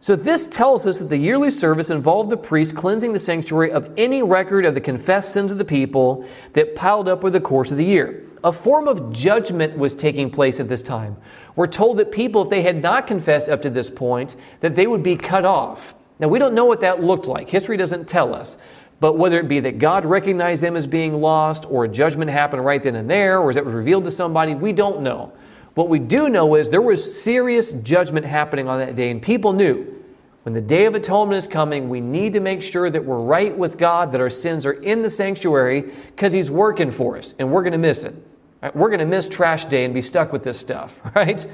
[0.00, 3.92] So, this tells us that the yearly service involved the priest cleansing the sanctuary of
[3.96, 7.70] any record of the confessed sins of the people that piled up over the course
[7.70, 8.24] of the year.
[8.44, 11.16] A form of judgment was taking place at this time.
[11.54, 14.86] We're told that people, if they had not confessed up to this point, that they
[14.86, 15.94] would be cut off.
[16.18, 17.50] Now, we don't know what that looked like.
[17.50, 18.58] History doesn't tell us.
[19.00, 22.64] But whether it be that God recognized them as being lost, or a judgment happened
[22.64, 25.32] right then and there, or it was revealed to somebody, we don't know.
[25.74, 29.52] What we do know is there was serious judgment happening on that day, and people
[29.52, 30.02] knew
[30.44, 33.56] when the Day of Atonement is coming, we need to make sure that we're right
[33.56, 37.50] with God, that our sins are in the sanctuary, because He's working for us, and
[37.50, 38.14] we're going to miss it.
[38.62, 38.74] Right?
[38.74, 41.44] We're going to miss trash day and be stuck with this stuff, right?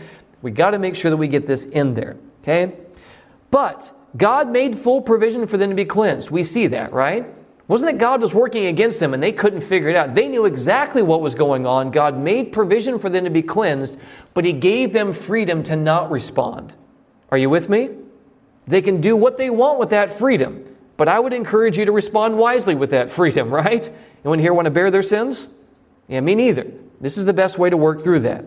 [0.43, 2.75] We got to make sure that we get this in there, okay?
[3.51, 6.31] But God made full provision for them to be cleansed.
[6.31, 7.27] We see that, right?
[7.67, 10.15] Wasn't it God was working against them and they couldn't figure it out?
[10.15, 11.91] They knew exactly what was going on.
[11.91, 14.01] God made provision for them to be cleansed,
[14.33, 16.75] but He gave them freedom to not respond.
[17.31, 17.91] Are you with me?
[18.67, 20.65] They can do what they want with that freedom,
[20.97, 23.91] but I would encourage you to respond wisely with that freedom, right?
[24.25, 25.51] Anyone here want to bear their sins?
[26.09, 26.67] Yeah, me neither.
[27.01, 28.45] This is the best way to work through that.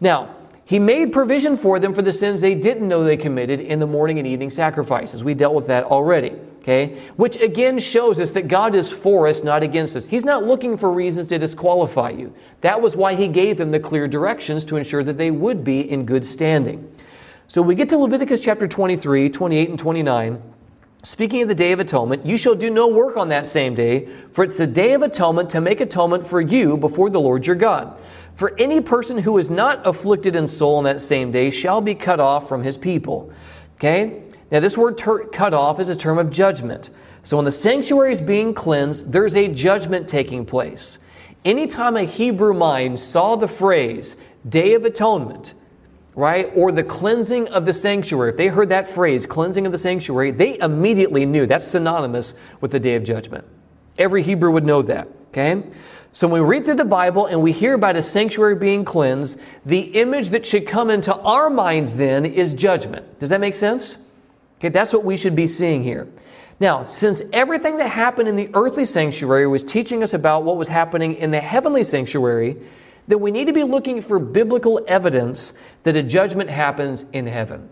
[0.00, 3.78] Now, he made provision for them for the sins they didn't know they committed in
[3.78, 5.24] the morning and evening sacrifices.
[5.24, 6.98] We dealt with that already, okay?
[7.16, 10.04] Which again shows us that God is for us, not against us.
[10.04, 12.34] He's not looking for reasons to disqualify you.
[12.60, 15.90] That was why he gave them the clear directions to ensure that they would be
[15.90, 16.92] in good standing.
[17.46, 20.42] So we get to Leviticus chapter 23, 28, and 29.
[21.04, 24.08] Speaking of the Day of Atonement, you shall do no work on that same day,
[24.32, 27.54] for it's the Day of Atonement to make atonement for you before the Lord your
[27.54, 27.96] God.
[28.34, 31.94] For any person who is not afflicted in soul on that same day shall be
[31.94, 33.32] cut off from his people.
[33.76, 34.22] Okay?
[34.50, 36.90] Now, this word ter- cut off is a term of judgment.
[37.22, 40.98] So, when the sanctuary is being cleansed, there's a judgment taking place.
[41.44, 44.16] Anytime a Hebrew mind saw the phrase
[44.48, 45.54] Day of Atonement,
[46.18, 49.78] right, or the cleansing of the sanctuary, if they heard that phrase, cleansing of the
[49.78, 53.46] sanctuary, they immediately knew that's synonymous with the Day of Judgment.
[53.96, 55.06] Every Hebrew would know that.
[55.28, 55.62] Okay?
[56.10, 59.40] So when we read through the Bible and we hear about a sanctuary being cleansed,
[59.64, 63.20] the image that should come into our minds then is judgment.
[63.20, 63.98] Does that make sense?
[64.58, 66.08] Okay, that's what we should be seeing here.
[66.58, 70.66] Now, since everything that happened in the earthly sanctuary was teaching us about what was
[70.66, 72.56] happening in the heavenly sanctuary,
[73.08, 77.68] then we need to be looking for biblical evidence that a judgment happens in heaven.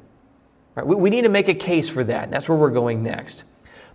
[0.74, 0.86] Right?
[0.86, 2.30] We need to make a case for that.
[2.30, 3.44] That's where we're going next.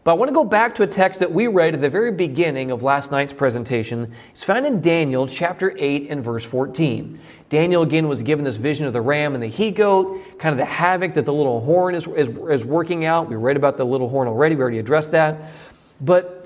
[0.04, 2.12] But I want to go back to a text that we read at the very
[2.12, 4.12] beginning of last night's presentation.
[4.32, 7.20] It's found in Daniel chapter 8 and verse 14.
[7.50, 10.58] Daniel again was given this vision of the ram and the he goat, kind of
[10.58, 13.30] the havoc that the little horn is, is, is working out.
[13.30, 15.52] We read about the little horn already, we already addressed that.
[16.00, 16.41] But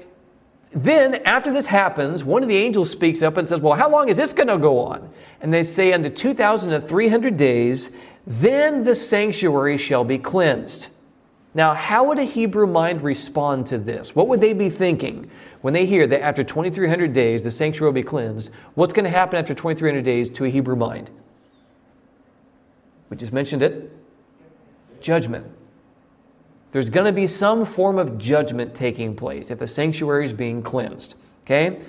[0.75, 4.09] then, after this happens, one of the angels speaks up and says, Well, how long
[4.09, 5.09] is this going to go on?
[5.39, 7.91] And they say, Unto 2,300 days,
[8.27, 10.89] then the sanctuary shall be cleansed.
[11.53, 14.13] Now, how would a Hebrew mind respond to this?
[14.13, 17.93] What would they be thinking when they hear that after 2,300 days the sanctuary will
[17.93, 18.51] be cleansed?
[18.73, 21.09] What's going to happen after 2,300 days to a Hebrew mind?
[23.09, 23.95] We just mentioned it
[24.99, 25.45] judgment.
[26.75, 30.61] There's going to be some form of judgment taking place if the sanctuary is being
[30.61, 31.15] cleansed.
[31.45, 31.79] Okay?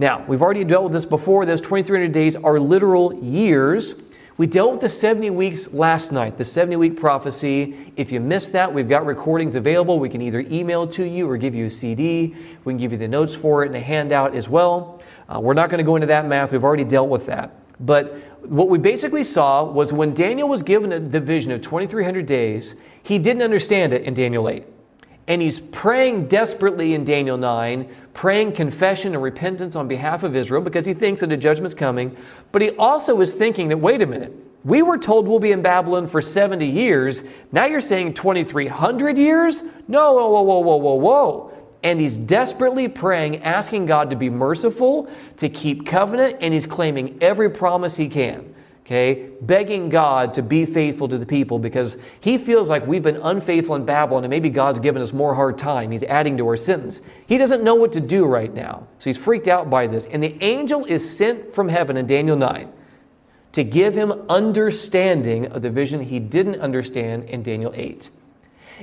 [0.00, 1.46] Now, we've already dealt with this before.
[1.46, 3.94] Those 2,300 days are literal years.
[4.38, 7.92] We dealt with the 70 weeks last night, the 70 week prophecy.
[7.96, 10.00] If you missed that, we've got recordings available.
[10.00, 12.34] We can either email to you or give you a CD.
[12.64, 15.00] We can give you the notes for it and a handout as well.
[15.28, 17.54] Uh, we're not going to go into that math, we've already dealt with that.
[17.78, 22.74] But what we basically saw was when Daniel was given the vision of 2,300 days,
[23.02, 24.64] he didn't understand it in Daniel 8.
[25.28, 30.60] And he's praying desperately in Daniel 9, praying confession and repentance on behalf of Israel
[30.60, 32.16] because he thinks that a judgment's coming.
[32.50, 35.62] But he also is thinking that, wait a minute, we were told we'll be in
[35.62, 37.22] Babylon for 70 years.
[37.52, 39.62] Now you're saying 2,300 years?
[39.86, 41.61] No, whoa, whoa, whoa, whoa, whoa, whoa.
[41.82, 47.18] And he's desperately praying, asking God to be merciful, to keep covenant, and he's claiming
[47.20, 48.52] every promise he can
[48.84, 53.20] okay, begging God to be faithful to the people because he feels like we've been
[53.22, 55.90] unfaithful in Babylon and maybe God's given us more hard time.
[55.90, 57.00] He's adding to our sins.
[57.26, 58.86] He doesn't know what to do right now.
[58.98, 60.06] So he's freaked out by this.
[60.06, 62.72] And the angel is sent from heaven in Daniel 9
[63.52, 68.10] to give him understanding of the vision he didn't understand in Daniel 8.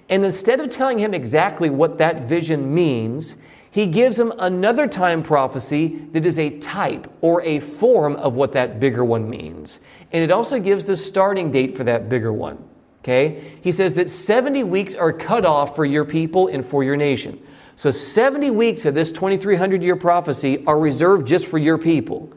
[0.10, 3.36] And instead of telling him exactly what that vision means,
[3.72, 8.54] he gives him another time prophecy that is a type or a form of what
[8.54, 9.80] that bigger one means.
[10.12, 12.64] And it also gives the starting date for that bigger one.
[13.04, 13.58] Okay?
[13.62, 17.40] He says that 70 weeks are cut off for your people and for your nation.
[17.76, 22.34] So 70 weeks of this 2300 year prophecy are reserved just for your people.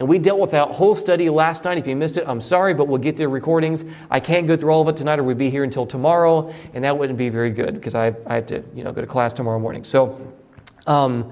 [0.00, 1.76] And we dealt with that whole study last night.
[1.76, 3.84] If you missed it, I'm sorry, but we'll get the recordings.
[4.10, 6.82] I can't go through all of it tonight, or we'd be here until tomorrow, and
[6.84, 9.34] that wouldn't be very good because I, I have to, you know, go to class
[9.34, 9.84] tomorrow morning.
[9.84, 10.34] So
[10.86, 11.30] um,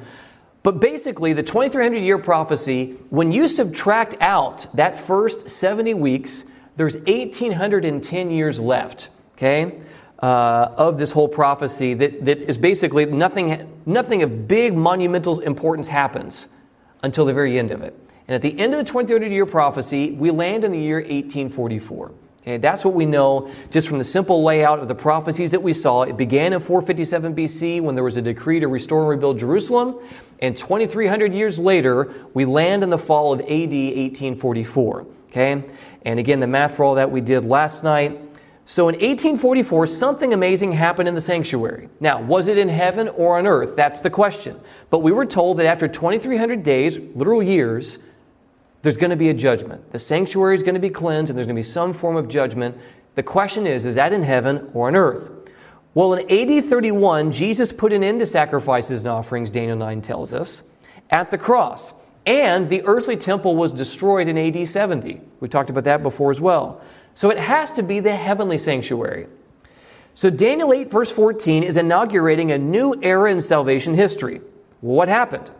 [0.62, 6.44] But basically, the 2300 year prophecy, when you subtract out that first 70 weeks,
[6.76, 9.78] there's 1810 years left, okay,
[10.18, 15.88] uh, of this whole prophecy that, that is basically nothing, nothing of big monumental importance
[15.88, 16.48] happens
[17.02, 17.98] until the very end of it.
[18.28, 22.12] And at the end of the 2300 year prophecy, we land in the year 1844.
[22.42, 25.72] Okay, that's what we know just from the simple layout of the prophecies that we
[25.72, 26.02] saw.
[26.02, 29.98] It began in 457 BC when there was a decree to restore and rebuild Jerusalem.
[30.40, 35.06] And 2,300 years later, we land in the fall of AD 1844.
[35.26, 35.64] Okay?
[36.04, 38.20] And again, the math for all that we did last night.
[38.64, 41.88] So in 1844, something amazing happened in the sanctuary.
[42.00, 43.76] Now, was it in heaven or on earth?
[43.76, 44.60] That's the question.
[44.90, 47.98] But we were told that after 2,300 days, literal years,
[48.82, 49.92] there's going to be a judgment.
[49.92, 52.28] The sanctuary is going to be cleansed and there's going to be some form of
[52.28, 52.76] judgment.
[53.14, 55.30] The question is, is that in heaven or on earth?
[55.94, 60.32] Well, in AD 31, Jesus put an end to sacrifices and offerings, Daniel 9 tells
[60.32, 60.62] us,
[61.10, 61.94] at the cross.
[62.24, 65.20] And the earthly temple was destroyed in AD 70.
[65.40, 66.82] We talked about that before as well.
[67.14, 69.26] So it has to be the heavenly sanctuary.
[70.14, 74.40] So Daniel 8, verse 14, is inaugurating a new era in salvation history.
[74.82, 75.50] Well, what happened?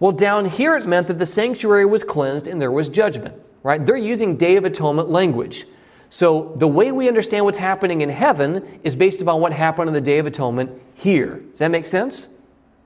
[0.00, 3.84] Well, down here it meant that the sanctuary was cleansed and there was judgment, right?
[3.84, 5.66] They're using Day of Atonement language.
[6.08, 9.94] So the way we understand what's happening in heaven is based upon what happened on
[9.94, 11.42] the Day of Atonement here.
[11.50, 12.28] Does that make sense?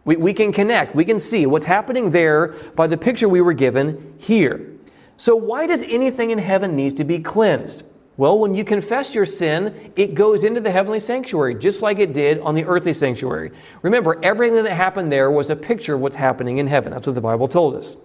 [0.05, 3.53] We, we can connect, we can see what's happening there by the picture we were
[3.53, 4.73] given here.
[5.19, 7.85] So, why does anything in heaven needs to be cleansed?
[8.19, 12.13] Well, when you confess your sin, it goes into the heavenly sanctuary, just like it
[12.13, 13.53] did on the earthly sanctuary.
[13.83, 16.91] Remember, everything that happened there was a picture of what's happening in heaven.
[16.93, 17.97] That's what the Bible told us.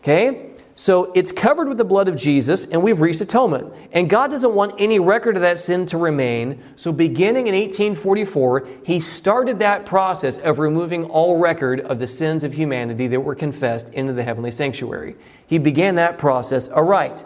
[0.00, 0.50] Okay?
[0.74, 3.72] So it's covered with the blood of Jesus, and we've reached atonement.
[3.92, 6.62] And God doesn't want any record of that sin to remain.
[6.76, 12.44] So beginning in 1844, He started that process of removing all record of the sins
[12.44, 15.16] of humanity that were confessed into the heavenly sanctuary.
[15.46, 17.24] He began that process aright.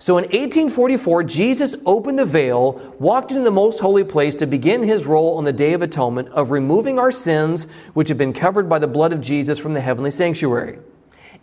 [0.00, 4.84] So in 1844, Jesus opened the veil, walked into the most holy place to begin
[4.84, 8.68] his role on the Day of Atonement of removing our sins, which have been covered
[8.68, 10.78] by the blood of Jesus from the heavenly sanctuary.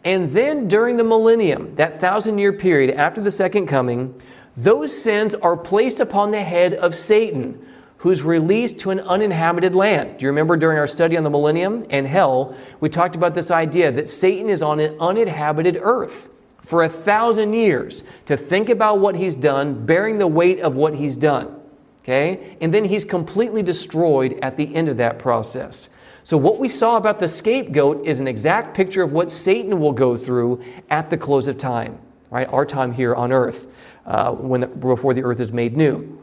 [0.05, 4.17] And then during the millennium, that thousand year period after the second coming,
[4.55, 7.59] those sins are placed upon the head of Satan,
[7.97, 10.17] who's released to an uninhabited land.
[10.17, 13.51] Do you remember during our study on the millennium and hell, we talked about this
[13.51, 16.29] idea that Satan is on an uninhabited earth
[16.65, 20.95] for a thousand years to think about what he's done, bearing the weight of what
[20.95, 21.55] he's done.
[22.03, 22.57] Okay?
[22.61, 25.89] And then he's completely destroyed at the end of that process.
[26.23, 29.91] So, what we saw about the scapegoat is an exact picture of what Satan will
[29.91, 31.99] go through at the close of time,
[32.31, 32.47] right?
[32.51, 33.71] Our time here on earth,
[34.07, 36.19] uh, when, before the earth is made new.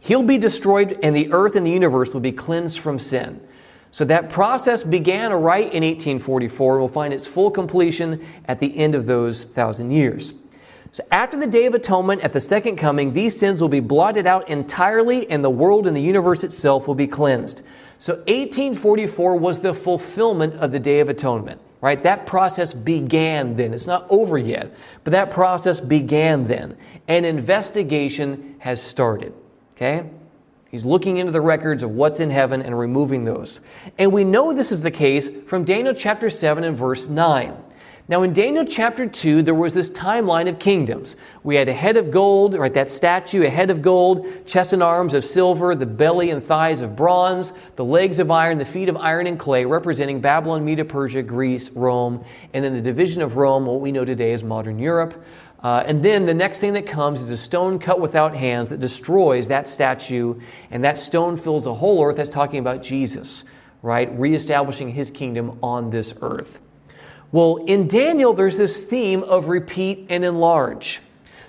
[0.00, 3.40] He'll be destroyed, and the earth and the universe will be cleansed from sin.
[3.90, 8.76] So, that process began right in 1844 and will find its full completion at the
[8.76, 10.34] end of those thousand years.
[10.92, 14.26] So, after the Day of Atonement at the second coming, these sins will be blotted
[14.26, 17.62] out entirely, and the world and the universe itself will be cleansed.
[18.00, 22.02] So 1844 was the fulfillment of the Day of Atonement, right?
[22.02, 23.74] That process began then.
[23.74, 24.74] It's not over yet,
[25.04, 26.78] but that process began then.
[27.08, 29.34] An investigation has started,
[29.76, 30.08] okay?
[30.70, 33.60] He's looking into the records of what's in heaven and removing those.
[33.98, 37.56] And we know this is the case from Daniel chapter 7 and verse 9.
[38.10, 41.14] Now, in Daniel chapter 2, there was this timeline of kingdoms.
[41.44, 44.82] We had a head of gold, right, that statue, a head of gold, chest and
[44.82, 48.88] arms of silver, the belly and thighs of bronze, the legs of iron, the feet
[48.88, 53.36] of iron and clay, representing Babylon, Media, Persia, Greece, Rome, and then the division of
[53.36, 55.14] Rome, what we know today as modern Europe.
[55.62, 58.80] Uh, and then the next thing that comes is a stone cut without hands that
[58.80, 62.16] destroys that statue, and that stone fills the whole earth.
[62.16, 63.44] That's talking about Jesus,
[63.82, 64.10] right?
[64.18, 66.60] Reestablishing his kingdom on this earth.
[67.32, 71.00] Well, in Daniel, there's this theme of repeat and enlarge.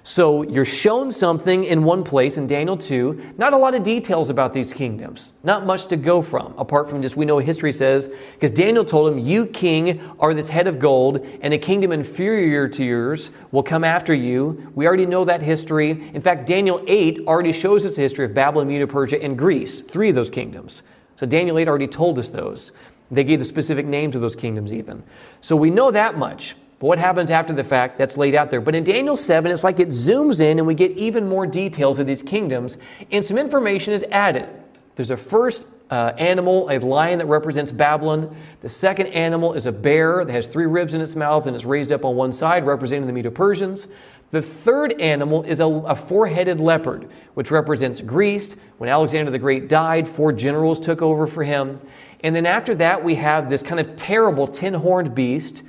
[0.04, 4.32] So you're shown something in one place in Daniel 2, not a lot of details
[4.32, 8.12] about these kingdoms, not much to go from, apart from just we know history says,
[8.34, 12.68] because Daniel told him, You, king, are this head of gold, and a kingdom inferior
[12.70, 14.72] to yours will come after you.
[14.74, 15.92] We already know that history.
[15.92, 19.82] In fact, Daniel 8 already shows us the history of Babylon, Media, Persia, and Greece,
[19.82, 20.82] three of those kingdoms.
[21.16, 22.72] So Daniel 8 already told us those.
[23.12, 25.04] They gave the specific names of those kingdoms, even.
[25.42, 26.56] So we know that much.
[26.82, 28.60] But what happens after the fact, that's laid out there.
[28.60, 32.00] But in Daniel 7, it's like it zooms in and we get even more details
[32.00, 32.76] of these kingdoms,
[33.12, 34.50] and some information is added.
[34.96, 38.36] There's a first uh, animal, a lion that represents Babylon.
[38.62, 41.68] The second animal is a bear that has three ribs in its mouth and is
[41.68, 43.88] raised up on one side, representing the Medo Persians.
[44.32, 48.56] The third animal is a, a four headed leopard, which represents Greece.
[48.80, 51.80] When Alexander the Great died, four generals took over for him.
[52.24, 55.62] And then after that, we have this kind of terrible ten horned beast.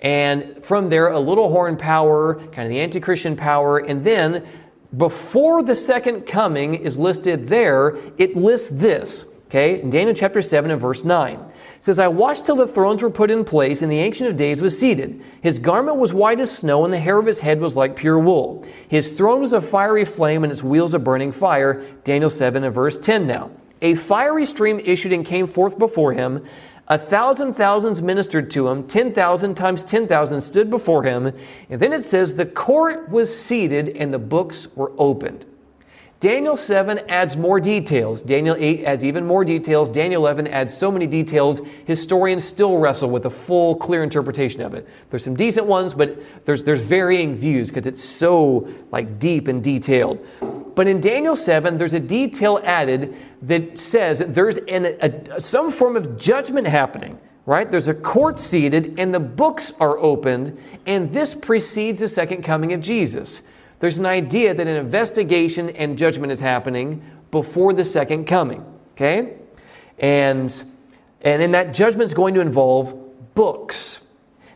[0.00, 3.78] And from there, a little horn power, kind of the anti Christian power.
[3.78, 4.46] And then,
[4.96, 10.70] before the second coming is listed there, it lists this, okay, in Daniel chapter 7
[10.70, 11.40] and verse 9
[11.80, 14.60] says, I watched till the thrones were put in place, and the Ancient of Days
[14.60, 15.22] was seated.
[15.42, 18.18] His garment was white as snow, and the hair of his head was like pure
[18.18, 18.66] wool.
[18.88, 21.84] His throne was a fiery flame, and its wheels a burning fire.
[22.04, 23.50] Daniel 7 and verse 10 now.
[23.80, 26.44] A fiery stream issued and came forth before him.
[26.90, 28.86] A thousand thousands ministered to him.
[28.86, 31.32] Ten thousand times ten thousand stood before him.
[31.68, 35.44] And then it says, The court was seated, and the books were opened.
[36.20, 38.22] Daniel 7 adds more details.
[38.22, 39.88] Daniel 8 adds even more details.
[39.88, 44.74] Daniel 11 adds so many details, historians still wrestle with a full, clear interpretation of
[44.74, 44.88] it.
[45.10, 49.62] There's some decent ones, but there's, there's varying views because it's so like deep and
[49.62, 50.26] detailed.
[50.78, 55.72] But in Daniel 7, there's a detail added that says that there's an, a, some
[55.72, 57.68] form of judgment happening, right?
[57.68, 60.56] There's a court seated and the books are opened,
[60.86, 63.42] and this precedes the second coming of Jesus.
[63.80, 67.02] There's an idea that an investigation and judgment is happening
[67.32, 68.64] before the second coming.
[68.92, 69.34] Okay?
[69.98, 70.62] And,
[71.22, 72.94] and then that judgment is going to involve
[73.34, 73.98] books.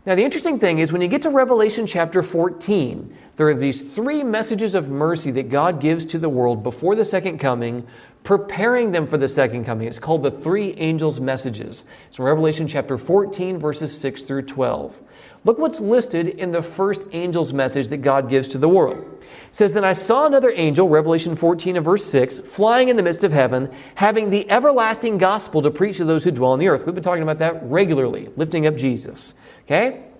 [0.06, 3.82] Now, the interesting thing is when you get to Revelation chapter 14, there are these
[3.82, 7.84] three messages of mercy that God gives to the world before the second coming,
[8.22, 9.88] preparing them for the second coming.
[9.88, 11.84] It's called the three angels' messages.
[12.06, 15.00] It's in Revelation chapter 14, verses 6 through 12.
[15.42, 18.98] Look what's listed in the first angel's message that God gives to the world.
[19.20, 23.02] It says, Then I saw another angel, Revelation 14 and verse 6, flying in the
[23.02, 26.68] midst of heaven, having the everlasting gospel to preach to those who dwell on the
[26.68, 26.86] earth.
[26.86, 29.34] We've been talking about that regularly, lifting up Jesus.
[29.62, 30.11] Okay?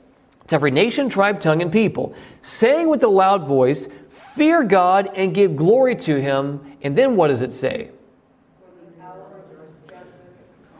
[0.52, 5.34] To every nation, tribe, tongue, and people, saying with a loud voice, Fear God and
[5.34, 6.76] give glory to him.
[6.82, 7.90] And then what does it say?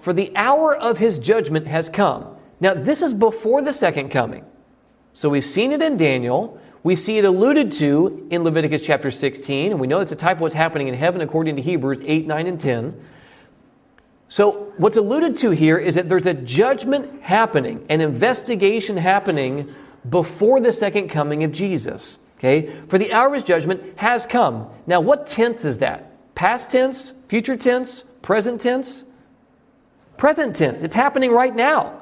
[0.03, 2.37] For the hour of his judgment has come.
[2.61, 4.45] Now, this is before the second coming.
[5.15, 6.61] So we've seen it in Daniel.
[6.83, 10.37] We see it alluded to in Leviticus chapter 16, and we know it's a type
[10.37, 13.05] of what's happening in heaven according to Hebrews 8, 9, and 10.
[14.33, 19.71] So, what's alluded to here is that there's a judgment happening, an investigation happening
[20.09, 22.19] before the second coming of Jesus.
[22.39, 22.73] Okay?
[22.89, 24.71] For the hour of his judgment has come.
[24.87, 26.35] Now, what tense is that?
[26.35, 29.05] Past tense, future tense, present tense?
[30.17, 30.81] Present tense.
[30.81, 32.01] It's happening right now.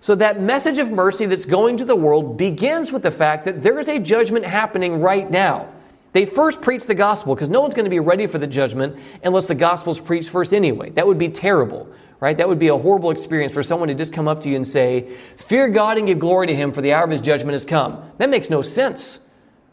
[0.00, 3.62] So, that message of mercy that's going to the world begins with the fact that
[3.62, 5.71] there is a judgment happening right now.
[6.12, 8.98] They first preach the gospel because no one's going to be ready for the judgment
[9.24, 10.90] unless the gospel's preached first anyway.
[10.90, 11.88] That would be terrible,
[12.20, 12.36] right?
[12.36, 14.66] That would be a horrible experience for someone to just come up to you and
[14.66, 17.64] say, Fear God and give glory to him, for the hour of his judgment has
[17.64, 18.10] come.
[18.18, 19.26] That makes no sense,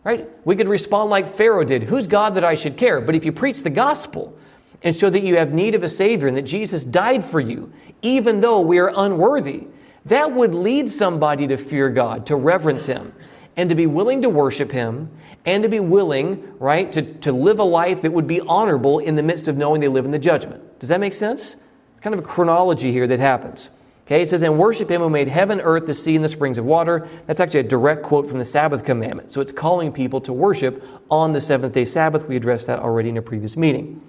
[0.03, 0.29] right?
[0.45, 3.01] We could respond like Pharaoh did Who's God that I should care?
[3.01, 4.37] But if you preach the gospel,
[4.81, 7.71] and show that you have need of a Savior and that Jesus died for you,
[8.01, 9.67] even though we are unworthy,
[10.05, 13.13] that would lead somebody to fear God, to reverence Him,
[13.59, 15.11] and to be willing to worship Him,
[15.45, 19.17] and to be willing, right, to, to live a life that would be honorable in
[19.17, 20.79] the midst of knowing they live in the judgment.
[20.79, 21.57] Does that make sense?
[21.99, 23.69] Kind of a chronology here that happens.
[24.05, 26.57] Okay, it says, and worship him who made heaven, earth, the sea, and the springs
[26.57, 27.05] of water.
[27.27, 29.33] That's actually a direct quote from the Sabbath commandment.
[29.33, 30.81] So it's calling people to worship
[31.11, 32.29] on the seventh day Sabbath.
[32.29, 34.01] We addressed that already in a previous meeting.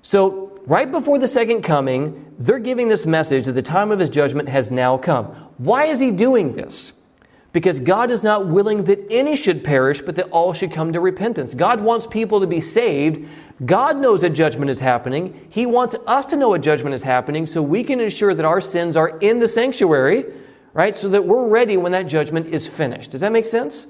[0.00, 4.08] So, right before the second coming, they're giving this message that the time of his
[4.08, 5.26] judgment has now come.
[5.58, 6.94] Why is he doing this?
[7.52, 11.00] Because God is not willing that any should perish, but that all should come to
[11.00, 11.54] repentance.
[11.54, 13.26] God wants people to be saved.
[13.64, 15.48] God knows a judgment is happening.
[15.48, 18.60] He wants us to know a judgment is happening so we can ensure that our
[18.60, 20.26] sins are in the sanctuary,
[20.74, 20.94] right?
[20.96, 23.12] So that we're ready when that judgment is finished.
[23.12, 23.86] Does that make sense?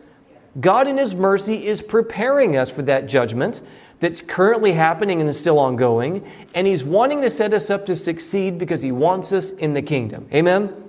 [0.61, 3.61] God, in His mercy, is preparing us for that judgment
[3.99, 7.97] that's currently happening and is still ongoing, and He's wanting to set us up to
[7.97, 10.29] succeed because He wants us in the kingdom.
[10.33, 10.86] Amen?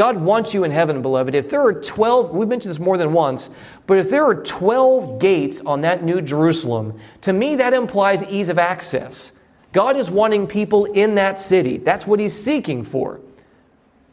[0.00, 1.34] God wants you in heaven, beloved.
[1.34, 3.50] If there are 12, we've mentioned this more than once,
[3.86, 8.48] but if there are 12 gates on that new Jerusalem, to me that implies ease
[8.48, 9.32] of access.
[9.74, 11.76] God is wanting people in that city.
[11.76, 13.20] That's what He's seeking for.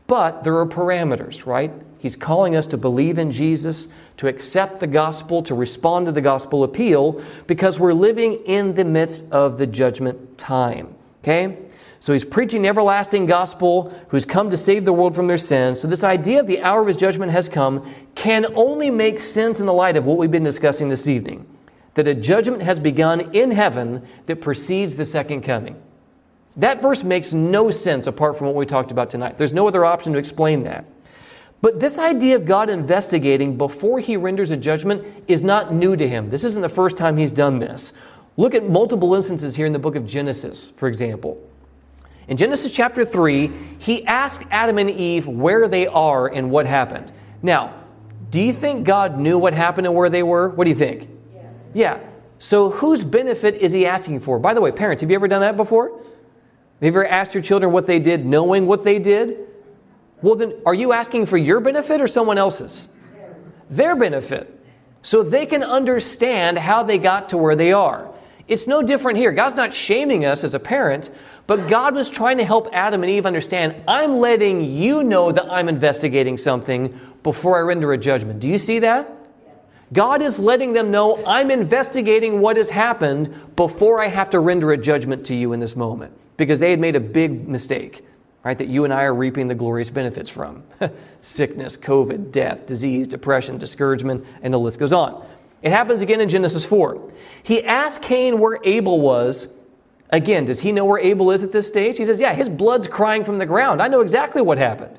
[0.08, 1.72] But there are parameters, right?
[2.00, 6.20] He's calling us to believe in Jesus, to accept the gospel, to respond to the
[6.20, 10.94] gospel appeal, because we're living in the midst of the judgment time.
[11.24, 11.60] Okay?
[12.00, 15.80] So he's preaching the everlasting gospel, who's come to save the world from their sins.
[15.80, 19.60] So this idea of the hour of his judgment has come can only make sense
[19.60, 21.46] in the light of what we've been discussing this evening
[21.98, 25.76] that a judgment has begun in heaven that precedes the second coming.
[26.56, 29.40] That verse makes no sense apart from what we talked about tonight.
[29.40, 30.86] There's no other option to explain that.
[31.60, 36.08] But this idea of God investigating before he renders a judgment is not new to
[36.08, 36.30] him.
[36.30, 37.94] This isn't the first time he's done this.
[38.38, 41.42] Look at multiple instances here in the book of Genesis, for example.
[42.28, 47.12] In Genesis chapter 3, he asked Adam and Eve where they are and what happened.
[47.42, 47.74] Now,
[48.30, 50.50] do you think God knew what happened and where they were?
[50.50, 51.10] What do you think?
[51.34, 51.50] Yeah.
[51.74, 52.00] yeah.
[52.40, 54.40] So, whose benefit is he asking for?
[54.40, 55.90] By the way, parents, have you ever done that before?
[55.90, 56.04] Have
[56.82, 59.38] you ever asked your children what they did knowing what they did?
[60.22, 62.90] Well, then, are you asking for your benefit or someone else's?
[63.70, 64.54] Their benefit.
[65.02, 68.14] So they can understand how they got to where they are.
[68.48, 69.32] It's no different here.
[69.32, 71.10] God's not shaming us as a parent,
[71.48, 75.52] but God was trying to help Adam and Eve understand I'm letting you know that
[75.52, 78.40] I'm investigating something before I render a judgment.
[78.40, 79.14] Do you see that?
[79.94, 84.72] God is letting them know I'm investigating what has happened before I have to render
[84.72, 88.06] a judgment to you in this moment because they had made a big mistake,
[88.44, 88.58] right?
[88.58, 90.64] That you and I are reaping the glorious benefits from
[91.22, 95.26] sickness, COVID, death, disease, depression, discouragement, and the list goes on.
[95.68, 97.12] It happens again in Genesis 4.
[97.44, 99.50] He asked Cain where Abel was.
[100.12, 101.98] Again, does he know where Abel is at this stage?
[101.98, 103.82] He says, Yeah, his blood's crying from the ground.
[103.82, 104.98] I know exactly what happened.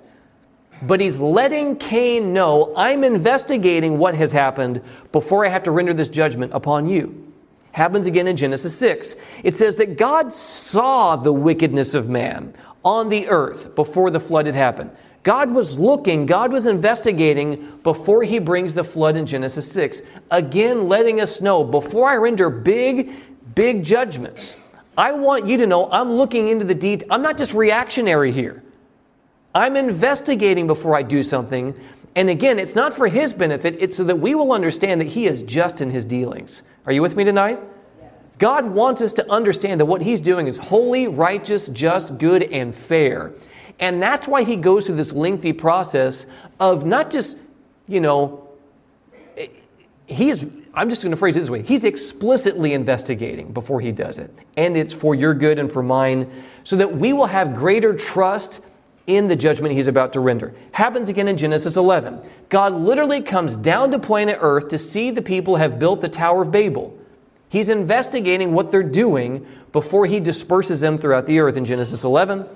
[0.82, 5.94] But he's letting Cain know, I'm investigating what has happened before I have to render
[5.94, 7.32] this judgment upon you.
[7.72, 9.16] Happens again in Genesis 6.
[9.44, 12.52] It says that God saw the wickedness of man
[12.84, 14.90] on the earth before the flood had happened.
[15.28, 20.00] God was looking, God was investigating before he brings the flood in Genesis 6.
[20.30, 23.12] Again, letting us know before I render big,
[23.54, 24.56] big judgments,
[24.96, 27.08] I want you to know I'm looking into the detail.
[27.10, 28.62] I'm not just reactionary here.
[29.54, 31.74] I'm investigating before I do something.
[32.16, 35.26] And again, it's not for his benefit, it's so that we will understand that he
[35.26, 36.62] is just in his dealings.
[36.86, 37.60] Are you with me tonight?
[38.38, 42.74] God wants us to understand that what he's doing is holy, righteous, just, good, and
[42.74, 43.34] fair.
[43.80, 46.26] And that's why he goes through this lengthy process
[46.58, 47.38] of not just,
[47.86, 48.48] you know,
[50.06, 54.18] he's, I'm just going to phrase it this way he's explicitly investigating before he does
[54.18, 54.32] it.
[54.56, 56.30] And it's for your good and for mine,
[56.64, 58.60] so that we will have greater trust
[59.06, 60.54] in the judgment he's about to render.
[60.72, 62.20] Happens again in Genesis 11.
[62.50, 66.42] God literally comes down to planet Earth to see the people have built the Tower
[66.42, 66.98] of Babel.
[67.48, 72.46] He's investigating what they're doing before he disperses them throughout the earth in Genesis 11.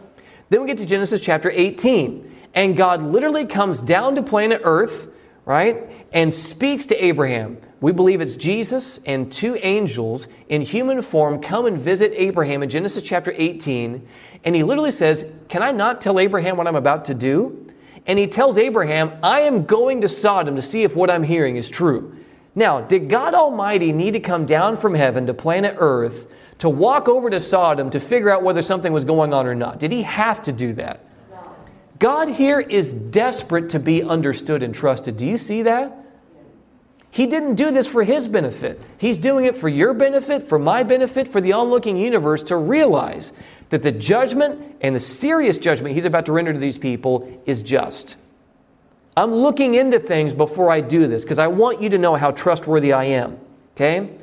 [0.48, 5.10] Then we get to Genesis chapter 18, and God literally comes down to planet Earth,
[5.44, 7.58] right, and speaks to Abraham.
[7.80, 12.68] We believe it's Jesus and two angels in human form come and visit Abraham in
[12.68, 14.06] Genesis chapter 18,
[14.44, 17.66] and he literally says, Can I not tell Abraham what I'm about to do?
[18.06, 21.56] And he tells Abraham, I am going to Sodom to see if what I'm hearing
[21.56, 22.16] is true.
[22.54, 26.26] Now, did God Almighty need to come down from heaven to planet Earth
[26.58, 29.78] to walk over to Sodom to figure out whether something was going on or not?
[29.78, 31.04] Did he have to do that?
[31.98, 35.16] God here is desperate to be understood and trusted.
[35.16, 35.96] Do you see that?
[37.12, 38.80] He didn't do this for his benefit.
[38.98, 43.32] He's doing it for your benefit, for my benefit, for the onlooking universe to realize
[43.68, 47.62] that the judgment and the serious judgment he's about to render to these people is
[47.62, 48.16] just.
[49.16, 52.30] I'm looking into things before I do this because I want you to know how
[52.30, 53.38] trustworthy I am.
[53.74, 54.16] Okay?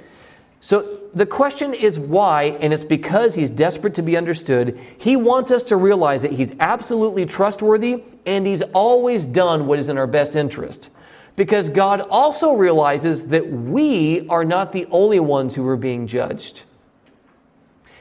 [0.59, 4.79] So the question is why, and it's because he's desperate to be understood.
[4.97, 9.89] He wants us to realize that he's absolutely trustworthy and he's always done what is
[9.89, 10.89] in our best interest.
[11.35, 16.63] Because God also realizes that we are not the only ones who are being judged.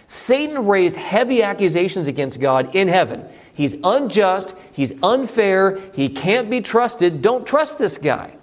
[0.08, 3.28] Satan raised heavy accusations against God in heaven.
[3.58, 7.22] He's unjust, he's unfair, he can't be trusted.
[7.22, 8.36] Don't trust this guy.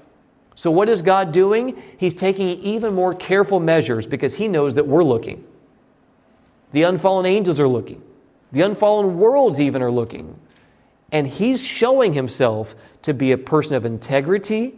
[0.55, 1.81] So, what is God doing?
[1.97, 5.45] He's taking even more careful measures because He knows that we're looking.
[6.73, 8.03] The unfallen angels are looking,
[8.51, 10.37] the unfallen worlds even are looking.
[11.13, 14.73] And He's showing Himself to be a person of integrity,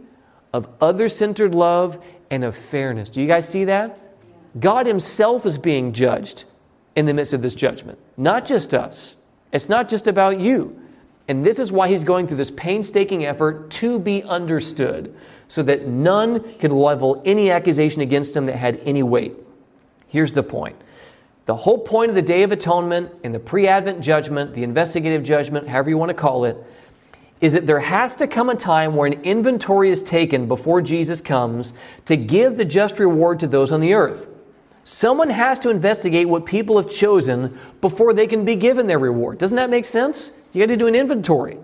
[0.52, 3.08] of other centered love, and of fairness.
[3.08, 3.98] Do you guys see that?
[4.60, 6.44] God Himself is being judged
[6.94, 9.16] in the midst of this judgment, not just us.
[9.52, 10.80] It's not just about you.
[11.28, 15.14] And this is why he's going through this painstaking effort to be understood,
[15.48, 19.34] so that none could level any accusation against him that had any weight.
[20.08, 20.76] Here's the point
[21.44, 25.22] the whole point of the Day of Atonement and the pre Advent judgment, the investigative
[25.22, 26.56] judgment, however you want to call it,
[27.40, 31.20] is that there has to come a time where an inventory is taken before Jesus
[31.20, 31.72] comes
[32.06, 34.28] to give the just reward to those on the earth.
[34.88, 39.36] Someone has to investigate what people have chosen before they can be given their reward.
[39.36, 40.32] Doesn't that make sense?
[40.54, 41.58] You got to do an inventory.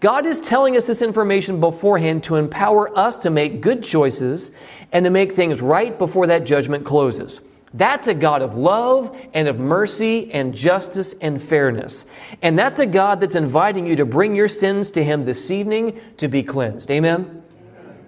[0.00, 4.50] God is telling us this information beforehand to empower us to make good choices
[4.92, 7.40] and to make things right before that judgment closes.
[7.72, 12.04] That's a God of love and of mercy and justice and fairness.
[12.42, 15.98] And that's a God that's inviting you to bring your sins to Him this evening
[16.18, 16.90] to be cleansed.
[16.90, 17.42] Amen?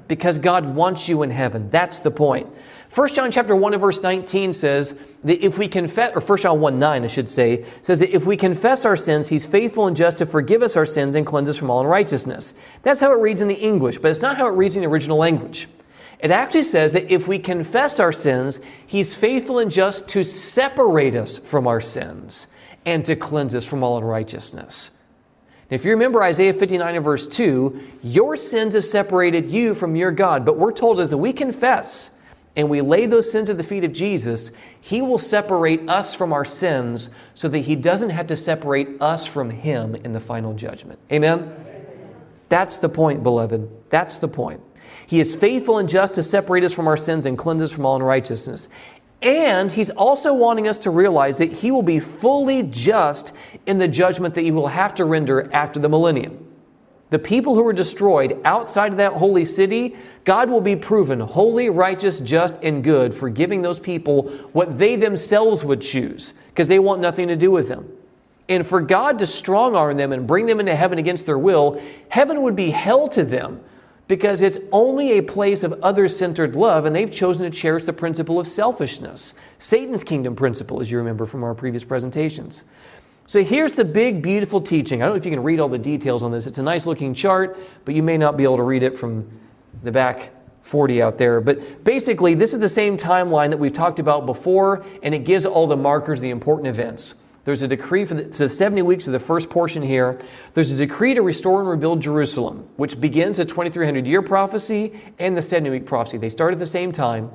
[0.07, 1.71] Because God wants you in heaven.
[1.71, 2.47] That's the point.
[2.93, 6.61] 1 John chapter 1 and verse 19 says that if we confess, or 1 John
[6.61, 9.97] 1 9, I should say, says that if we confess our sins, he's faithful and
[9.97, 12.55] just to forgive us our sins and cleanse us from all unrighteousness.
[12.83, 14.89] That's how it reads in the English, but it's not how it reads in the
[14.89, 15.69] original language.
[16.19, 21.15] It actually says that if we confess our sins, he's faithful and just to separate
[21.15, 22.49] us from our sins
[22.85, 24.91] and to cleanse us from all unrighteousness.
[25.71, 30.11] If you remember Isaiah 59 and verse 2, your sins have separated you from your
[30.11, 32.11] God, but we're told that we confess,
[32.57, 36.33] and we lay those sins at the feet of Jesus, He will separate us from
[36.33, 40.53] our sins so that He doesn't have to separate us from Him in the final
[40.55, 40.99] judgment.
[41.13, 41.55] Amen?
[42.49, 43.71] That's the point, beloved.
[43.91, 44.61] That's the point.
[45.07, 47.87] He is faithful and just to separate us from our sins and cleanse us from
[47.87, 48.69] all unrighteousness.
[49.23, 53.33] And He's also wanting us to realize that He will be fully just
[53.67, 56.50] in the judgment that He will have to render after the millennium.
[57.11, 61.69] The people who were destroyed outside of that holy city, God will be proven holy,
[61.69, 66.79] righteous, just, and good for giving those people what they themselves would choose because they
[66.79, 67.89] want nothing to do with them.
[68.49, 71.83] And for God to strong arm them and bring them into heaven against their will,
[72.09, 73.61] heaven would be hell to them
[74.09, 77.93] because it's only a place of other centered love, and they've chosen to cherish the
[77.93, 82.65] principle of selfishness, Satan's kingdom principle, as you remember from our previous presentations.
[83.31, 85.01] So here's the big, beautiful teaching.
[85.01, 86.49] I don't know if you can read all the details on this.
[86.49, 89.31] It's a nice looking chart, but you may not be able to read it from
[89.85, 90.31] the back
[90.63, 91.41] 40 out there.
[91.41, 95.47] But basically, this is the same timeline that we've talked about before, and it gives
[95.47, 97.23] all the markers, the important events.
[97.45, 100.21] There's a decree for the, so 70 weeks of the first portion here.
[100.55, 105.37] There's a decree to restore and rebuild Jerusalem, which begins the 2300 year prophecy and
[105.37, 106.19] the 70 week prophecy.
[106.19, 107.31] They start at the same time.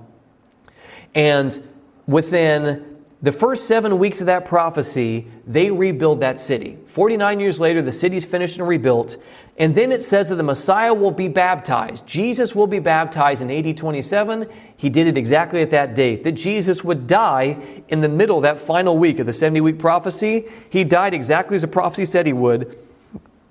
[1.13, 1.57] And
[2.05, 6.77] within the first seven weeks of that prophecy, they rebuild that city.
[6.85, 9.17] 49 years later, the city's finished and rebuilt.
[9.57, 12.05] And then it says that the Messiah will be baptized.
[12.05, 14.49] Jesus will be baptized in AD 27.
[14.75, 16.23] He did it exactly at that date.
[16.23, 17.57] That Jesus would die
[17.87, 20.45] in the middle of that final week of the 70 week prophecy.
[20.69, 22.77] He died exactly as the prophecy said he would.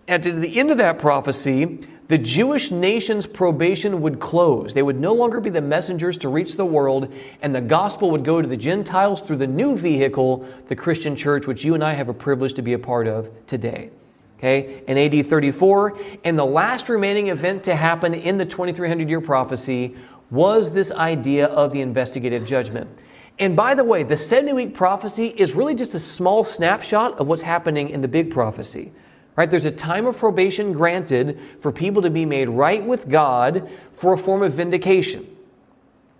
[0.06, 4.74] And at the end of that prophecy, the Jewish nation's probation would close.
[4.74, 8.24] They would no longer be the messengers to reach the world, and the gospel would
[8.24, 11.94] go to the Gentiles through the new vehicle, the Christian church, which you and I
[11.94, 13.90] have a privilege to be a part of today.
[14.38, 19.20] Okay, in AD 34, and the last remaining event to happen in the 2300 year
[19.22, 19.94] prophecy
[20.30, 22.90] was this idea of the investigative judgment.
[23.38, 27.26] And by the way, the 70 week prophecy is really just a small snapshot of
[27.26, 28.92] what's happening in the big prophecy.
[29.36, 29.50] Right?
[29.50, 34.12] There's a time of probation granted for people to be made right with God for
[34.12, 35.26] a form of vindication.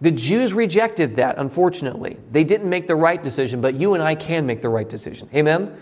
[0.01, 2.19] The Jews rejected that, unfortunately.
[2.33, 5.29] They didn't make the right decision, but you and I can make the right decision.
[5.35, 5.79] Amen?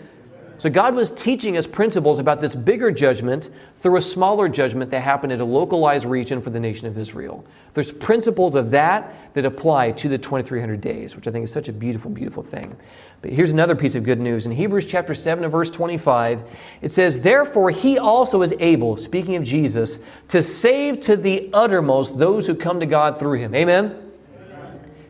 [0.63, 3.49] So God was teaching us principles about this bigger judgment
[3.79, 7.43] through a smaller judgment that happened in a localized region for the nation of Israel.
[7.73, 11.67] There's principles of that that apply to the 2300 days, which I think is such
[11.67, 12.77] a beautiful, beautiful thing.
[13.21, 14.45] But here's another piece of good news.
[14.45, 16.43] In Hebrews chapter 7 and verse 25,
[16.81, 19.99] it says, Therefore he also is able, speaking of Jesus,
[20.29, 23.53] to save to the uttermost those who come to God through him.
[23.53, 24.13] Amen.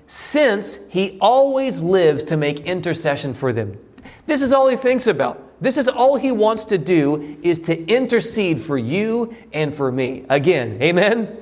[0.07, 3.77] Since he always lives to make intercession for them.
[4.25, 5.42] This is all he thinks about.
[5.64, 10.26] This is all he wants to do is to intercede for you and for me.
[10.28, 11.38] Again, amen?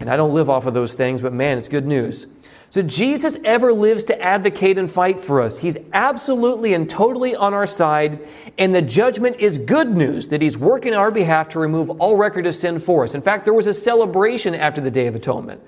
[0.00, 2.26] And I don't live off of those things, but man, it's good news.
[2.70, 5.58] So Jesus ever lives to advocate and fight for us.
[5.58, 8.26] He's absolutely and totally on our side,
[8.56, 12.16] and the judgment is good news that he's working on our behalf to remove all
[12.16, 13.14] record of sin for us.
[13.14, 15.60] In fact, there was a celebration after the Day of Atonement,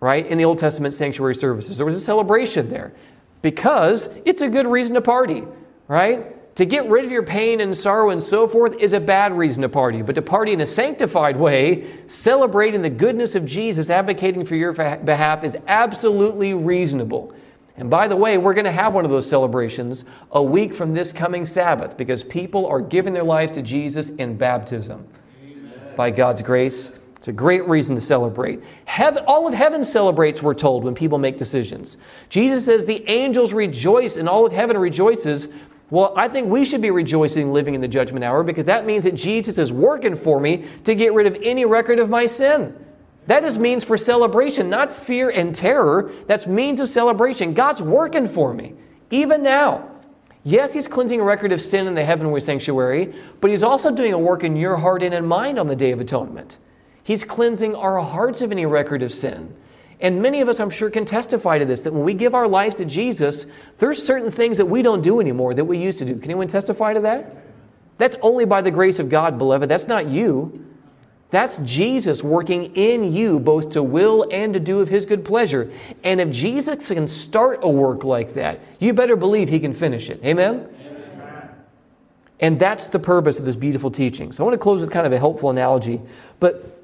[0.00, 0.26] right?
[0.26, 1.76] In the Old Testament sanctuary services.
[1.76, 2.92] There was a celebration there
[3.42, 5.44] because it's a good reason to party,
[5.86, 6.36] right?
[6.60, 9.62] To get rid of your pain and sorrow and so forth is a bad reason
[9.62, 14.44] to party, but to party in a sanctified way, celebrating the goodness of Jesus, advocating
[14.44, 17.32] for your behalf, is absolutely reasonable.
[17.78, 20.92] And by the way, we're going to have one of those celebrations a week from
[20.92, 25.08] this coming Sabbath because people are giving their lives to Jesus in baptism.
[25.42, 25.72] Amen.
[25.96, 28.62] By God's grace, it's a great reason to celebrate.
[28.84, 31.96] Heaven, all of heaven celebrates, we're told, when people make decisions.
[32.28, 35.48] Jesus says the angels rejoice and all of heaven rejoices.
[35.90, 39.04] Well, I think we should be rejoicing living in the judgment hour because that means
[39.04, 42.76] that Jesus is working for me to get rid of any record of my sin.
[43.26, 46.10] That is means for celebration, not fear and terror.
[46.26, 47.54] That's means of celebration.
[47.54, 48.74] God's working for me,
[49.10, 49.88] even now.
[50.42, 54.12] Yes, He's cleansing a record of sin in the heavenly sanctuary, but He's also doing
[54.12, 56.56] a work in your heart and in mind on the Day of Atonement.
[57.02, 59.54] He's cleansing our hearts of any record of sin.
[60.00, 62.48] And many of us, I'm sure, can testify to this that when we give our
[62.48, 63.46] lives to Jesus,
[63.78, 66.14] there's certain things that we don't do anymore that we used to do.
[66.14, 67.36] Can anyone testify to that?
[67.98, 69.68] That's only by the grace of God, beloved.
[69.68, 70.66] That's not you.
[71.28, 75.70] That's Jesus working in you both to will and to do of his good pleasure.
[76.02, 80.10] And if Jesus can start a work like that, you better believe he can finish
[80.10, 80.24] it.
[80.24, 80.66] Amen?
[80.80, 81.50] Amen?
[82.40, 84.32] And that's the purpose of this beautiful teaching.
[84.32, 86.00] So I want to close with kind of a helpful analogy.
[86.40, 86.79] But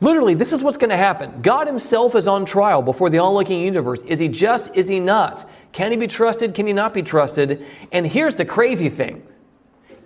[0.00, 3.60] literally, this is what's going to happen God himself is on trial before the onlooking
[3.60, 4.02] universe.
[4.02, 4.74] Is he just?
[4.76, 5.48] Is he not?
[5.72, 6.54] Can he be trusted?
[6.54, 7.64] Can he not be trusted?
[7.92, 9.22] And here's the crazy thing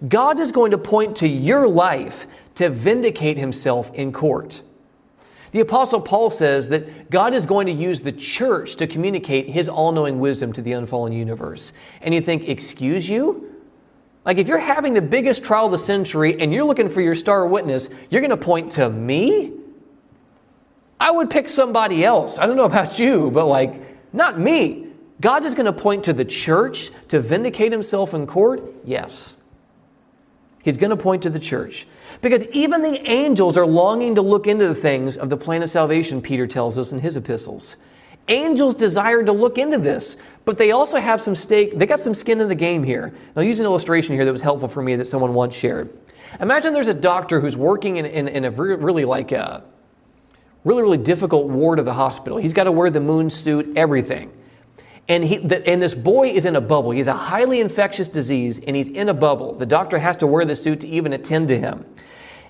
[0.07, 2.26] God is going to point to your life
[2.57, 4.62] to vindicate himself in court.
[5.53, 9.68] The Apostle Paul says that God is going to use the church to communicate his
[9.68, 11.72] all knowing wisdom to the unfallen universe.
[12.01, 13.51] And you think, excuse you?
[14.24, 17.14] Like, if you're having the biggest trial of the century and you're looking for your
[17.14, 19.53] star witness, you're going to point to me?
[21.03, 22.38] I would pick somebody else.
[22.38, 24.86] I don't know about you, but like, not me.
[25.20, 28.62] God is going to point to the church to vindicate himself in court?
[28.84, 29.36] Yes.
[30.62, 31.88] He's going to point to the church.
[32.20, 35.70] Because even the angels are longing to look into the things of the plan of
[35.70, 37.74] salvation, Peter tells us in his epistles.
[38.28, 42.14] Angels desire to look into this, but they also have some stake, they got some
[42.14, 43.12] skin in the game here.
[43.34, 45.92] I'll use an illustration here that was helpful for me that someone once shared.
[46.38, 49.64] Imagine there's a doctor who's working in, in, in a really like a
[50.64, 52.38] really, really difficult ward of the hospital.
[52.38, 54.32] He's got to wear the moon suit, everything
[55.08, 56.90] and, he, the, and this boy is in a bubble.
[56.90, 59.54] He has a highly infectious disease, and he's in a bubble.
[59.54, 61.84] The doctor has to wear the suit to even attend to him.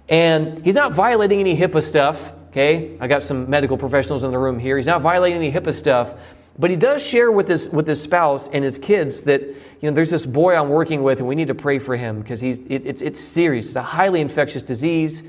[0.08, 2.96] And he's not violating any HIPAA stuff, okay?
[3.00, 4.76] I got some medical professionals in the room here.
[4.76, 6.14] He's not violating any HIPAA stuff,
[6.58, 9.92] but he does share with his, with his spouse and his kids that, you know,
[9.92, 12.58] there's this boy I'm working with, and we need to pray for him because he's,
[12.58, 13.68] it, it's, it's serious.
[13.68, 15.22] It's a highly infectious disease.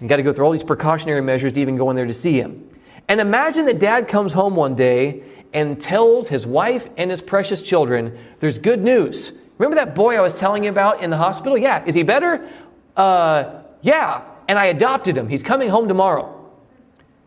[0.00, 2.14] You got to go through all these precautionary measures to even go in there to
[2.14, 2.68] see him.
[3.08, 5.22] And imagine that dad comes home one day
[5.52, 9.32] and tells his wife and his precious children, There's good news.
[9.58, 11.56] Remember that boy I was telling you about in the hospital?
[11.56, 11.82] Yeah.
[11.86, 12.46] Is he better?
[12.96, 14.22] Uh, yeah.
[14.48, 15.28] And I adopted him.
[15.28, 16.32] He's coming home tomorrow.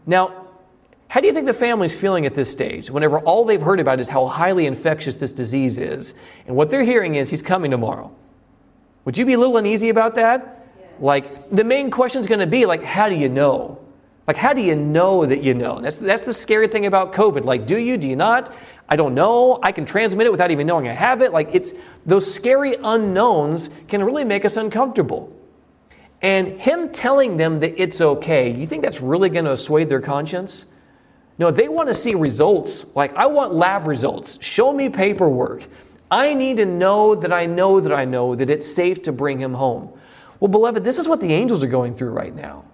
[0.05, 0.47] Now,
[1.07, 3.99] how do you think the family's feeling at this stage whenever all they've heard about
[3.99, 6.13] is how highly infectious this disease is?
[6.45, 8.11] And what they're hearing is he's coming tomorrow.
[9.05, 10.58] Would you be a little uneasy about that?
[10.99, 13.79] Like, the main question is going to be, like, how do you know?
[14.27, 15.79] Like, how do you know that you know?
[15.81, 17.45] That's, that's the scary thing about COVID.
[17.45, 17.97] Like, do you?
[17.97, 18.53] Do you not?
[18.87, 19.59] I don't know.
[19.63, 21.31] I can transmit it without even knowing I have it.
[21.31, 21.73] Like, it's
[22.05, 25.35] those scary unknowns can really make us uncomfortable.
[26.21, 30.01] And him telling them that it's okay, you think that's really going to assuage their
[30.01, 30.65] conscience?
[31.37, 32.93] No, they want to see results.
[32.95, 34.37] Like, I want lab results.
[34.43, 35.65] Show me paperwork.
[36.11, 39.39] I need to know that I know that I know that it's safe to bring
[39.39, 39.93] him home.
[40.39, 42.65] Well, beloved, this is what the angels are going through right now.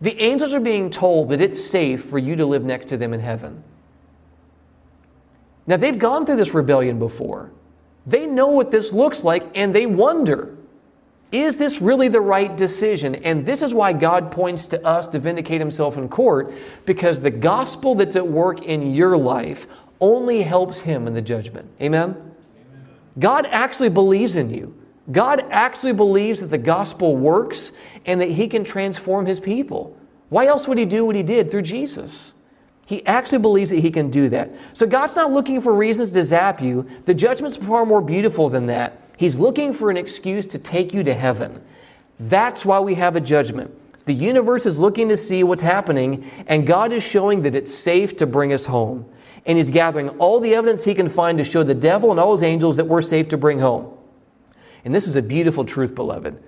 [0.00, 3.12] The angels are being told that it's safe for you to live next to them
[3.12, 3.62] in heaven.
[5.66, 7.50] Now, they've gone through this rebellion before.
[8.06, 10.54] They know what this looks like and they wonder
[11.32, 13.16] is this really the right decision?
[13.16, 16.54] And this is why God points to us to vindicate himself in court
[16.86, 19.66] because the gospel that's at work in your life
[20.00, 21.68] only helps him in the judgment.
[21.80, 22.10] Amen?
[22.10, 22.86] Amen.
[23.18, 24.76] God actually believes in you.
[25.10, 27.72] God actually believes that the gospel works
[28.06, 29.96] and that he can transform his people.
[30.30, 32.34] Why else would he do what he did through Jesus?
[32.86, 34.50] He actually believes that he can do that.
[34.72, 36.86] So God's not looking for reasons to zap you.
[37.06, 39.00] The judgment's far more beautiful than that.
[39.16, 41.62] He's looking for an excuse to take you to heaven.
[42.18, 43.70] That's why we have a judgment.
[44.06, 48.16] The universe is looking to see what's happening, and God is showing that it's safe
[48.16, 49.06] to bring us home.
[49.46, 52.32] And He's gathering all the evidence He can find to show the devil and all
[52.32, 53.93] his angels that we're safe to bring home.
[54.84, 56.42] And this is a beautiful truth, beloved.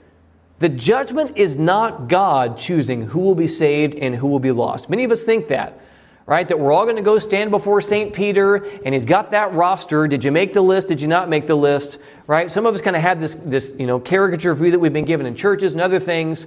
[0.58, 4.88] The judgment is not God choosing who will be saved and who will be lost.
[4.88, 5.78] Many of us think that,
[6.24, 6.48] right?
[6.48, 8.12] That we're all going to go stand before St.
[8.12, 10.06] Peter and he's got that roster.
[10.06, 10.88] Did you make the list?
[10.88, 11.98] Did you not make the list?
[12.26, 12.50] Right?
[12.50, 15.04] Some of us kind of have this, this you know, caricature view that we've been
[15.04, 16.46] given in churches and other things.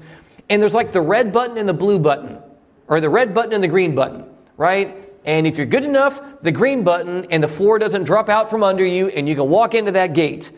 [0.49, 2.39] And there's like the red button and the blue button,
[2.87, 4.25] or the red button and the green button,
[4.57, 5.07] right?
[5.23, 8.63] And if you're good enough, the green button and the floor doesn't drop out from
[8.63, 10.51] under you and you can walk into that gate.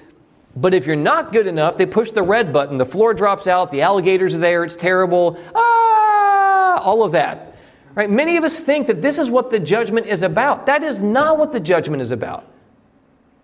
[0.56, 2.78] But if you're not good enough, they push the red button.
[2.78, 5.40] The floor drops out, the alligators are there, it's terrible.
[5.56, 7.56] Ah, all of that.
[7.96, 8.10] Right?
[8.10, 10.66] Many of us think that this is what the judgment is about.
[10.66, 12.48] That is not what the judgment is about.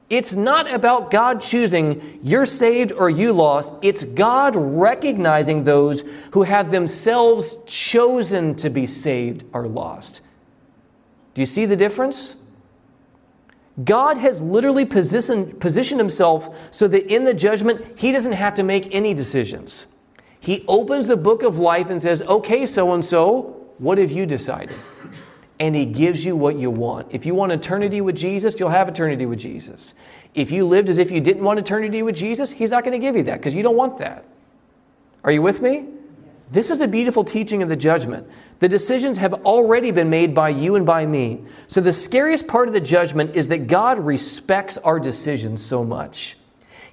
[0.09, 3.73] It's not about God choosing you're saved or you lost.
[3.81, 10.21] It's God recognizing those who have themselves chosen to be saved or lost.
[11.33, 12.37] Do you see the difference?
[13.83, 18.93] God has literally positioned, himself so that in the judgment, he doesn't have to make
[18.93, 19.85] any decisions.
[20.39, 24.25] He opens the book of life and says, Okay, so and so, what have you
[24.25, 24.75] decided?
[25.59, 27.07] and He gives you what you want.
[27.11, 29.93] If you want eternity with Jesus, you'll have eternity with Jesus.
[30.33, 33.05] If you lived as if you didn't want eternity with Jesus, He's not going to
[33.05, 34.25] give you that because you don't want that.
[35.23, 35.87] Are you with me?
[36.49, 38.27] This is the beautiful teaching of the judgment.
[38.59, 41.41] The decisions have already been made by you and by me.
[41.67, 46.37] So, the scariest part of the judgment is that God respects our decisions so much.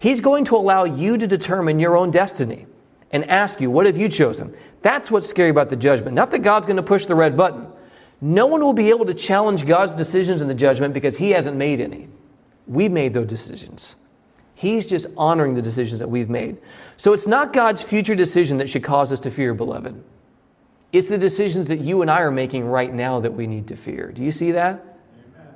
[0.01, 2.67] He's going to allow you to determine your own destiny
[3.13, 4.55] and ask you, What have you chosen?
[4.83, 6.15] That's what's scary about the judgment.
[6.15, 7.69] Not that God's going to push the red button.
[8.21, 11.57] No one will be able to challenge God's decisions in the judgment because He hasn't
[11.57, 12.09] made any.
[12.67, 13.97] We made those decisions.
[14.55, 16.59] He's just honoring the decisions that we've made.
[16.97, 20.03] So it's not God's future decision that should cause us to fear, beloved.
[20.93, 23.77] It's the decisions that you and I are making right now that we need to
[23.77, 24.13] fear.
[24.13, 24.85] Do you see that?
[25.35, 25.55] Amen.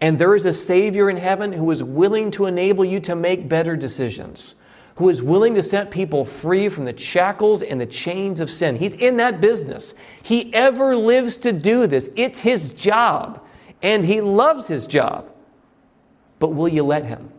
[0.00, 3.50] And there is a Savior in heaven who is willing to enable you to make
[3.50, 4.54] better decisions,
[4.94, 8.76] who is willing to set people free from the shackles and the chains of sin.
[8.76, 9.92] He's in that business.
[10.22, 12.08] He ever lives to do this.
[12.16, 13.44] It's his job,
[13.82, 15.30] and he loves his job.
[16.38, 17.30] But will you let him?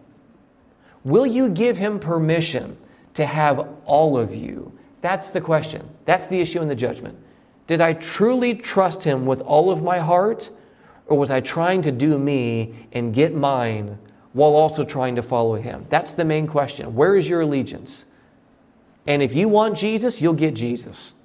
[1.03, 2.77] Will you give him permission
[3.13, 4.71] to have all of you?
[5.01, 5.89] That's the question.
[6.05, 7.17] That's the issue in the judgment.
[7.67, 10.49] Did I truly trust him with all of my heart?
[11.07, 13.97] Or was I trying to do me and get mine
[14.33, 15.85] while also trying to follow him?
[15.89, 16.95] That's the main question.
[16.95, 18.05] Where is your allegiance?
[19.07, 21.15] And if you want Jesus, you'll get Jesus.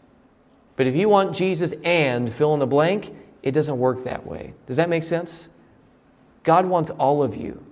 [0.76, 4.54] But if you want Jesus and fill in the blank, it doesn't work that way.
[4.66, 5.48] Does that make sense?
[6.42, 7.65] God wants all of you.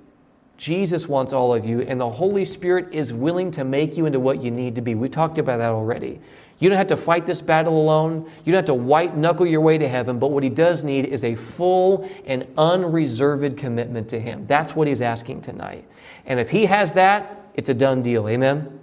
[0.56, 4.20] Jesus wants all of you, and the Holy Spirit is willing to make you into
[4.20, 4.94] what you need to be.
[4.94, 6.20] We talked about that already.
[6.60, 8.30] You don't have to fight this battle alone.
[8.44, 11.06] You don't have to white knuckle your way to heaven, but what he does need
[11.06, 14.46] is a full and unreserved commitment to him.
[14.46, 15.84] That's what he's asking tonight.
[16.26, 18.28] And if he has that, it's a done deal.
[18.28, 18.80] Amen?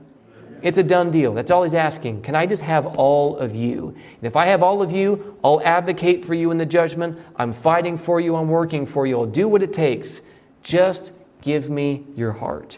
[0.62, 1.34] It's a done deal.
[1.34, 2.22] That's all he's asking.
[2.22, 3.88] Can I just have all of you?
[3.88, 7.18] And if I have all of you, I'll advocate for you in the judgment.
[7.38, 8.36] I'm fighting for you.
[8.36, 9.20] I'm working for you.
[9.20, 10.22] I'll do what it takes.
[10.62, 12.78] Just Give me your heart.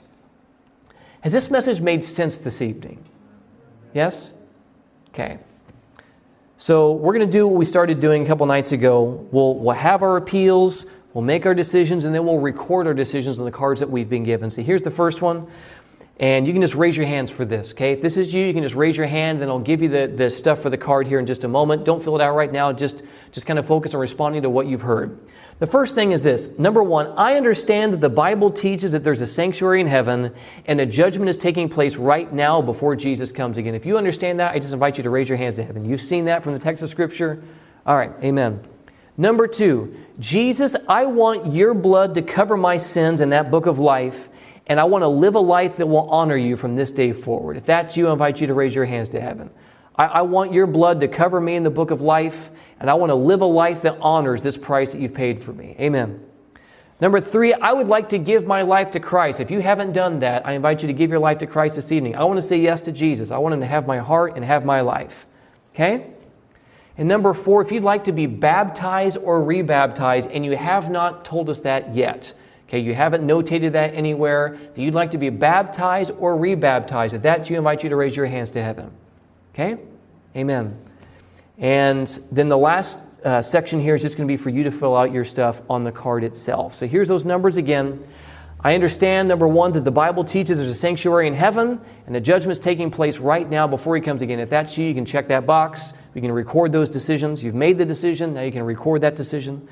[1.21, 3.03] Has this message made sense this evening?
[3.93, 4.33] Yes?
[5.09, 5.37] Okay.
[6.57, 9.27] So we're going to do what we started doing a couple nights ago.
[9.31, 13.39] We'll, we'll have our appeals, we'll make our decisions, and then we'll record our decisions
[13.39, 14.49] on the cards that we've been given.
[14.49, 15.47] So here's the first one.
[16.19, 17.91] And you can just raise your hands for this, okay?
[17.91, 20.05] If this is you, you can just raise your hand, then I'll give you the,
[20.05, 21.85] the stuff for the card here in just a moment.
[21.85, 23.01] Don't fill it out right now, just,
[23.31, 25.19] just kind of focus on responding to what you've heard.
[25.57, 29.21] The first thing is this number one, I understand that the Bible teaches that there's
[29.21, 30.33] a sanctuary in heaven
[30.67, 33.73] and a judgment is taking place right now before Jesus comes again.
[33.73, 35.83] If you understand that, I just invite you to raise your hands to heaven.
[35.83, 37.43] You've seen that from the text of Scripture?
[37.87, 38.61] All right, amen.
[39.17, 43.79] Number two, Jesus, I want your blood to cover my sins in that book of
[43.79, 44.29] life
[44.67, 47.57] and I want to live a life that will honor you from this day forward.
[47.57, 49.49] If that's you, I invite you to raise your hands to heaven.
[49.95, 52.49] I, I, want your blood to cover me in the book of life,
[52.79, 55.53] and I want to live a life that honors this price that you've paid for
[55.53, 55.75] me.
[55.79, 56.25] Amen.
[56.99, 59.39] Number three, I would like to give my life to Christ.
[59.39, 61.91] If you haven't done that, I invite you to give your life to Christ this
[61.91, 62.15] evening.
[62.15, 63.29] I want to say yes to Jesus.
[63.29, 65.27] I want him to have my heart and have my life.
[65.73, 66.07] Okay?
[66.97, 71.25] And number four, if you'd like to be baptized or rebaptized and you have not
[71.25, 72.33] told us that yet,
[72.73, 77.13] Okay, you haven't notated that anywhere, that you'd like to be baptized or rebaptized.
[77.13, 78.89] If that's you, I invite you to raise your hands to heaven.
[79.53, 79.77] Okay?
[80.35, 80.75] Amen.
[81.59, 84.71] And then the last uh, section here is just going to be for you to
[84.71, 86.73] fill out your stuff on the card itself.
[86.73, 88.03] So here's those numbers again.
[88.59, 92.21] I understand, number one, that the Bible teaches there's a sanctuary in heaven and the
[92.21, 94.39] judgment's taking place right now before he comes again.
[94.39, 95.93] If that's you, you can check that box.
[96.15, 97.43] You can record those decisions.
[97.43, 99.67] You've made the decision, now you can record that decision.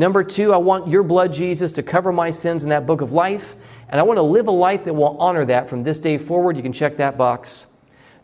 [0.00, 3.12] Number two, I want your blood, Jesus, to cover my sins in that book of
[3.12, 3.54] life.
[3.90, 6.56] And I want to live a life that will honor that from this day forward.
[6.56, 7.66] You can check that box.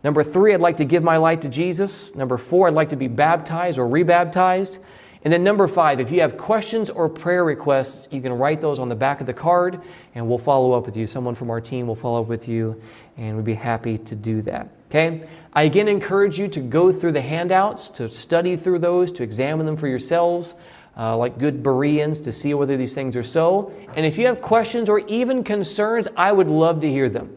[0.03, 2.15] Number three, I'd like to give my life to Jesus.
[2.15, 4.79] Number four, I'd like to be baptized or rebaptized.
[5.23, 8.79] And then number five, if you have questions or prayer requests, you can write those
[8.79, 9.83] on the back of the card
[10.15, 11.07] and we'll follow up with you.
[11.07, 12.81] Someone from our team will follow up with you
[13.19, 14.69] and we'd be happy to do that.
[14.89, 15.29] Okay?
[15.53, 19.67] I again encourage you to go through the handouts, to study through those, to examine
[19.67, 20.55] them for yourselves
[20.97, 23.73] uh, like good Bereans to see whether these things are so.
[23.95, 27.37] And if you have questions or even concerns, I would love to hear them.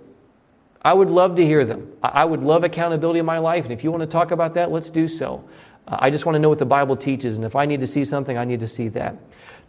[0.82, 1.92] I would love to hear them.
[2.02, 3.66] I would love accountability in my life.
[3.66, 5.44] And if you want to talk about that, let's do so.
[5.86, 7.36] Uh, I just want to know what the Bible teaches.
[7.36, 9.18] And if I need to see something, I need to see that.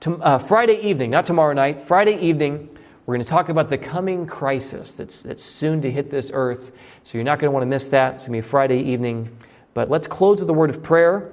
[0.01, 2.69] To, uh, Friday evening, not tomorrow night, Friday evening,
[3.07, 6.71] we're going to talk about the coming crisis that's, that's soon to hit this earth.
[7.03, 8.15] So you're not going to want to miss that.
[8.15, 9.37] It's going to be Friday evening.
[9.75, 11.33] But let's close with a word of prayer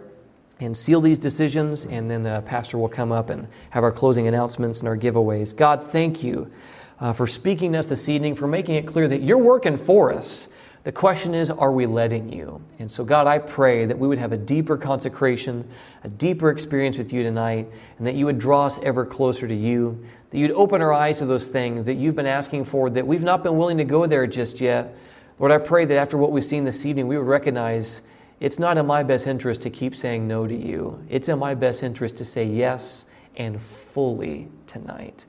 [0.60, 4.28] and seal these decisions, and then the pastor will come up and have our closing
[4.28, 5.56] announcements and our giveaways.
[5.56, 6.52] God, thank you
[7.00, 10.12] uh, for speaking to us this evening, for making it clear that you're working for
[10.12, 10.50] us.
[10.84, 12.62] The question is, are we letting you?
[12.80, 15.68] And so, God, I pray that we would have a deeper consecration,
[16.06, 19.54] a deeper experience with you tonight, and that you would draw us ever closer to
[19.54, 23.06] you, that you'd open our eyes to those things that you've been asking for, that
[23.06, 24.96] we've not been willing to go there just yet.
[25.40, 28.02] Lord, I pray that after what we've seen this evening, we would recognize
[28.40, 31.04] it's not in my best interest to keep saying no to you.
[31.10, 35.26] It's in my best interest to say yes and fully tonight.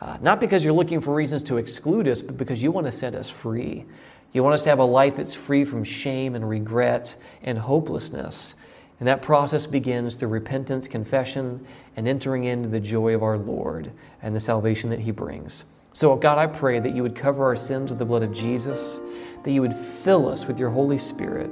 [0.00, 2.92] Uh, not because you're looking for reasons to exclude us, but because you want to
[2.92, 3.84] set us free.
[4.32, 8.56] You want us to have a life that's free from shame and regret and hopelessness.
[8.98, 13.92] And that process begins through repentance, confession, and entering into the joy of our Lord
[14.22, 15.64] and the salvation that He brings.
[15.92, 19.00] So, God, I pray that you would cover our sins with the blood of Jesus,
[19.42, 21.50] that you would fill us with your Holy Spirit,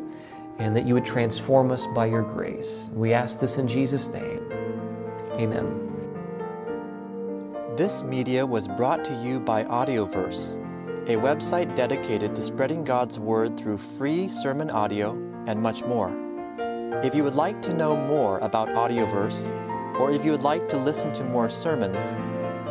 [0.58, 2.90] and that you would transform us by your grace.
[2.94, 4.40] We ask this in Jesus' name.
[5.36, 5.80] Amen.
[7.76, 10.60] This media was brought to you by Audioverse
[11.06, 15.10] a website dedicated to spreading God's Word through free sermon audio
[15.46, 16.10] and much more.
[17.04, 19.50] If you would like to know more about Audioverse,
[20.00, 22.16] or if you would like to listen to more sermons,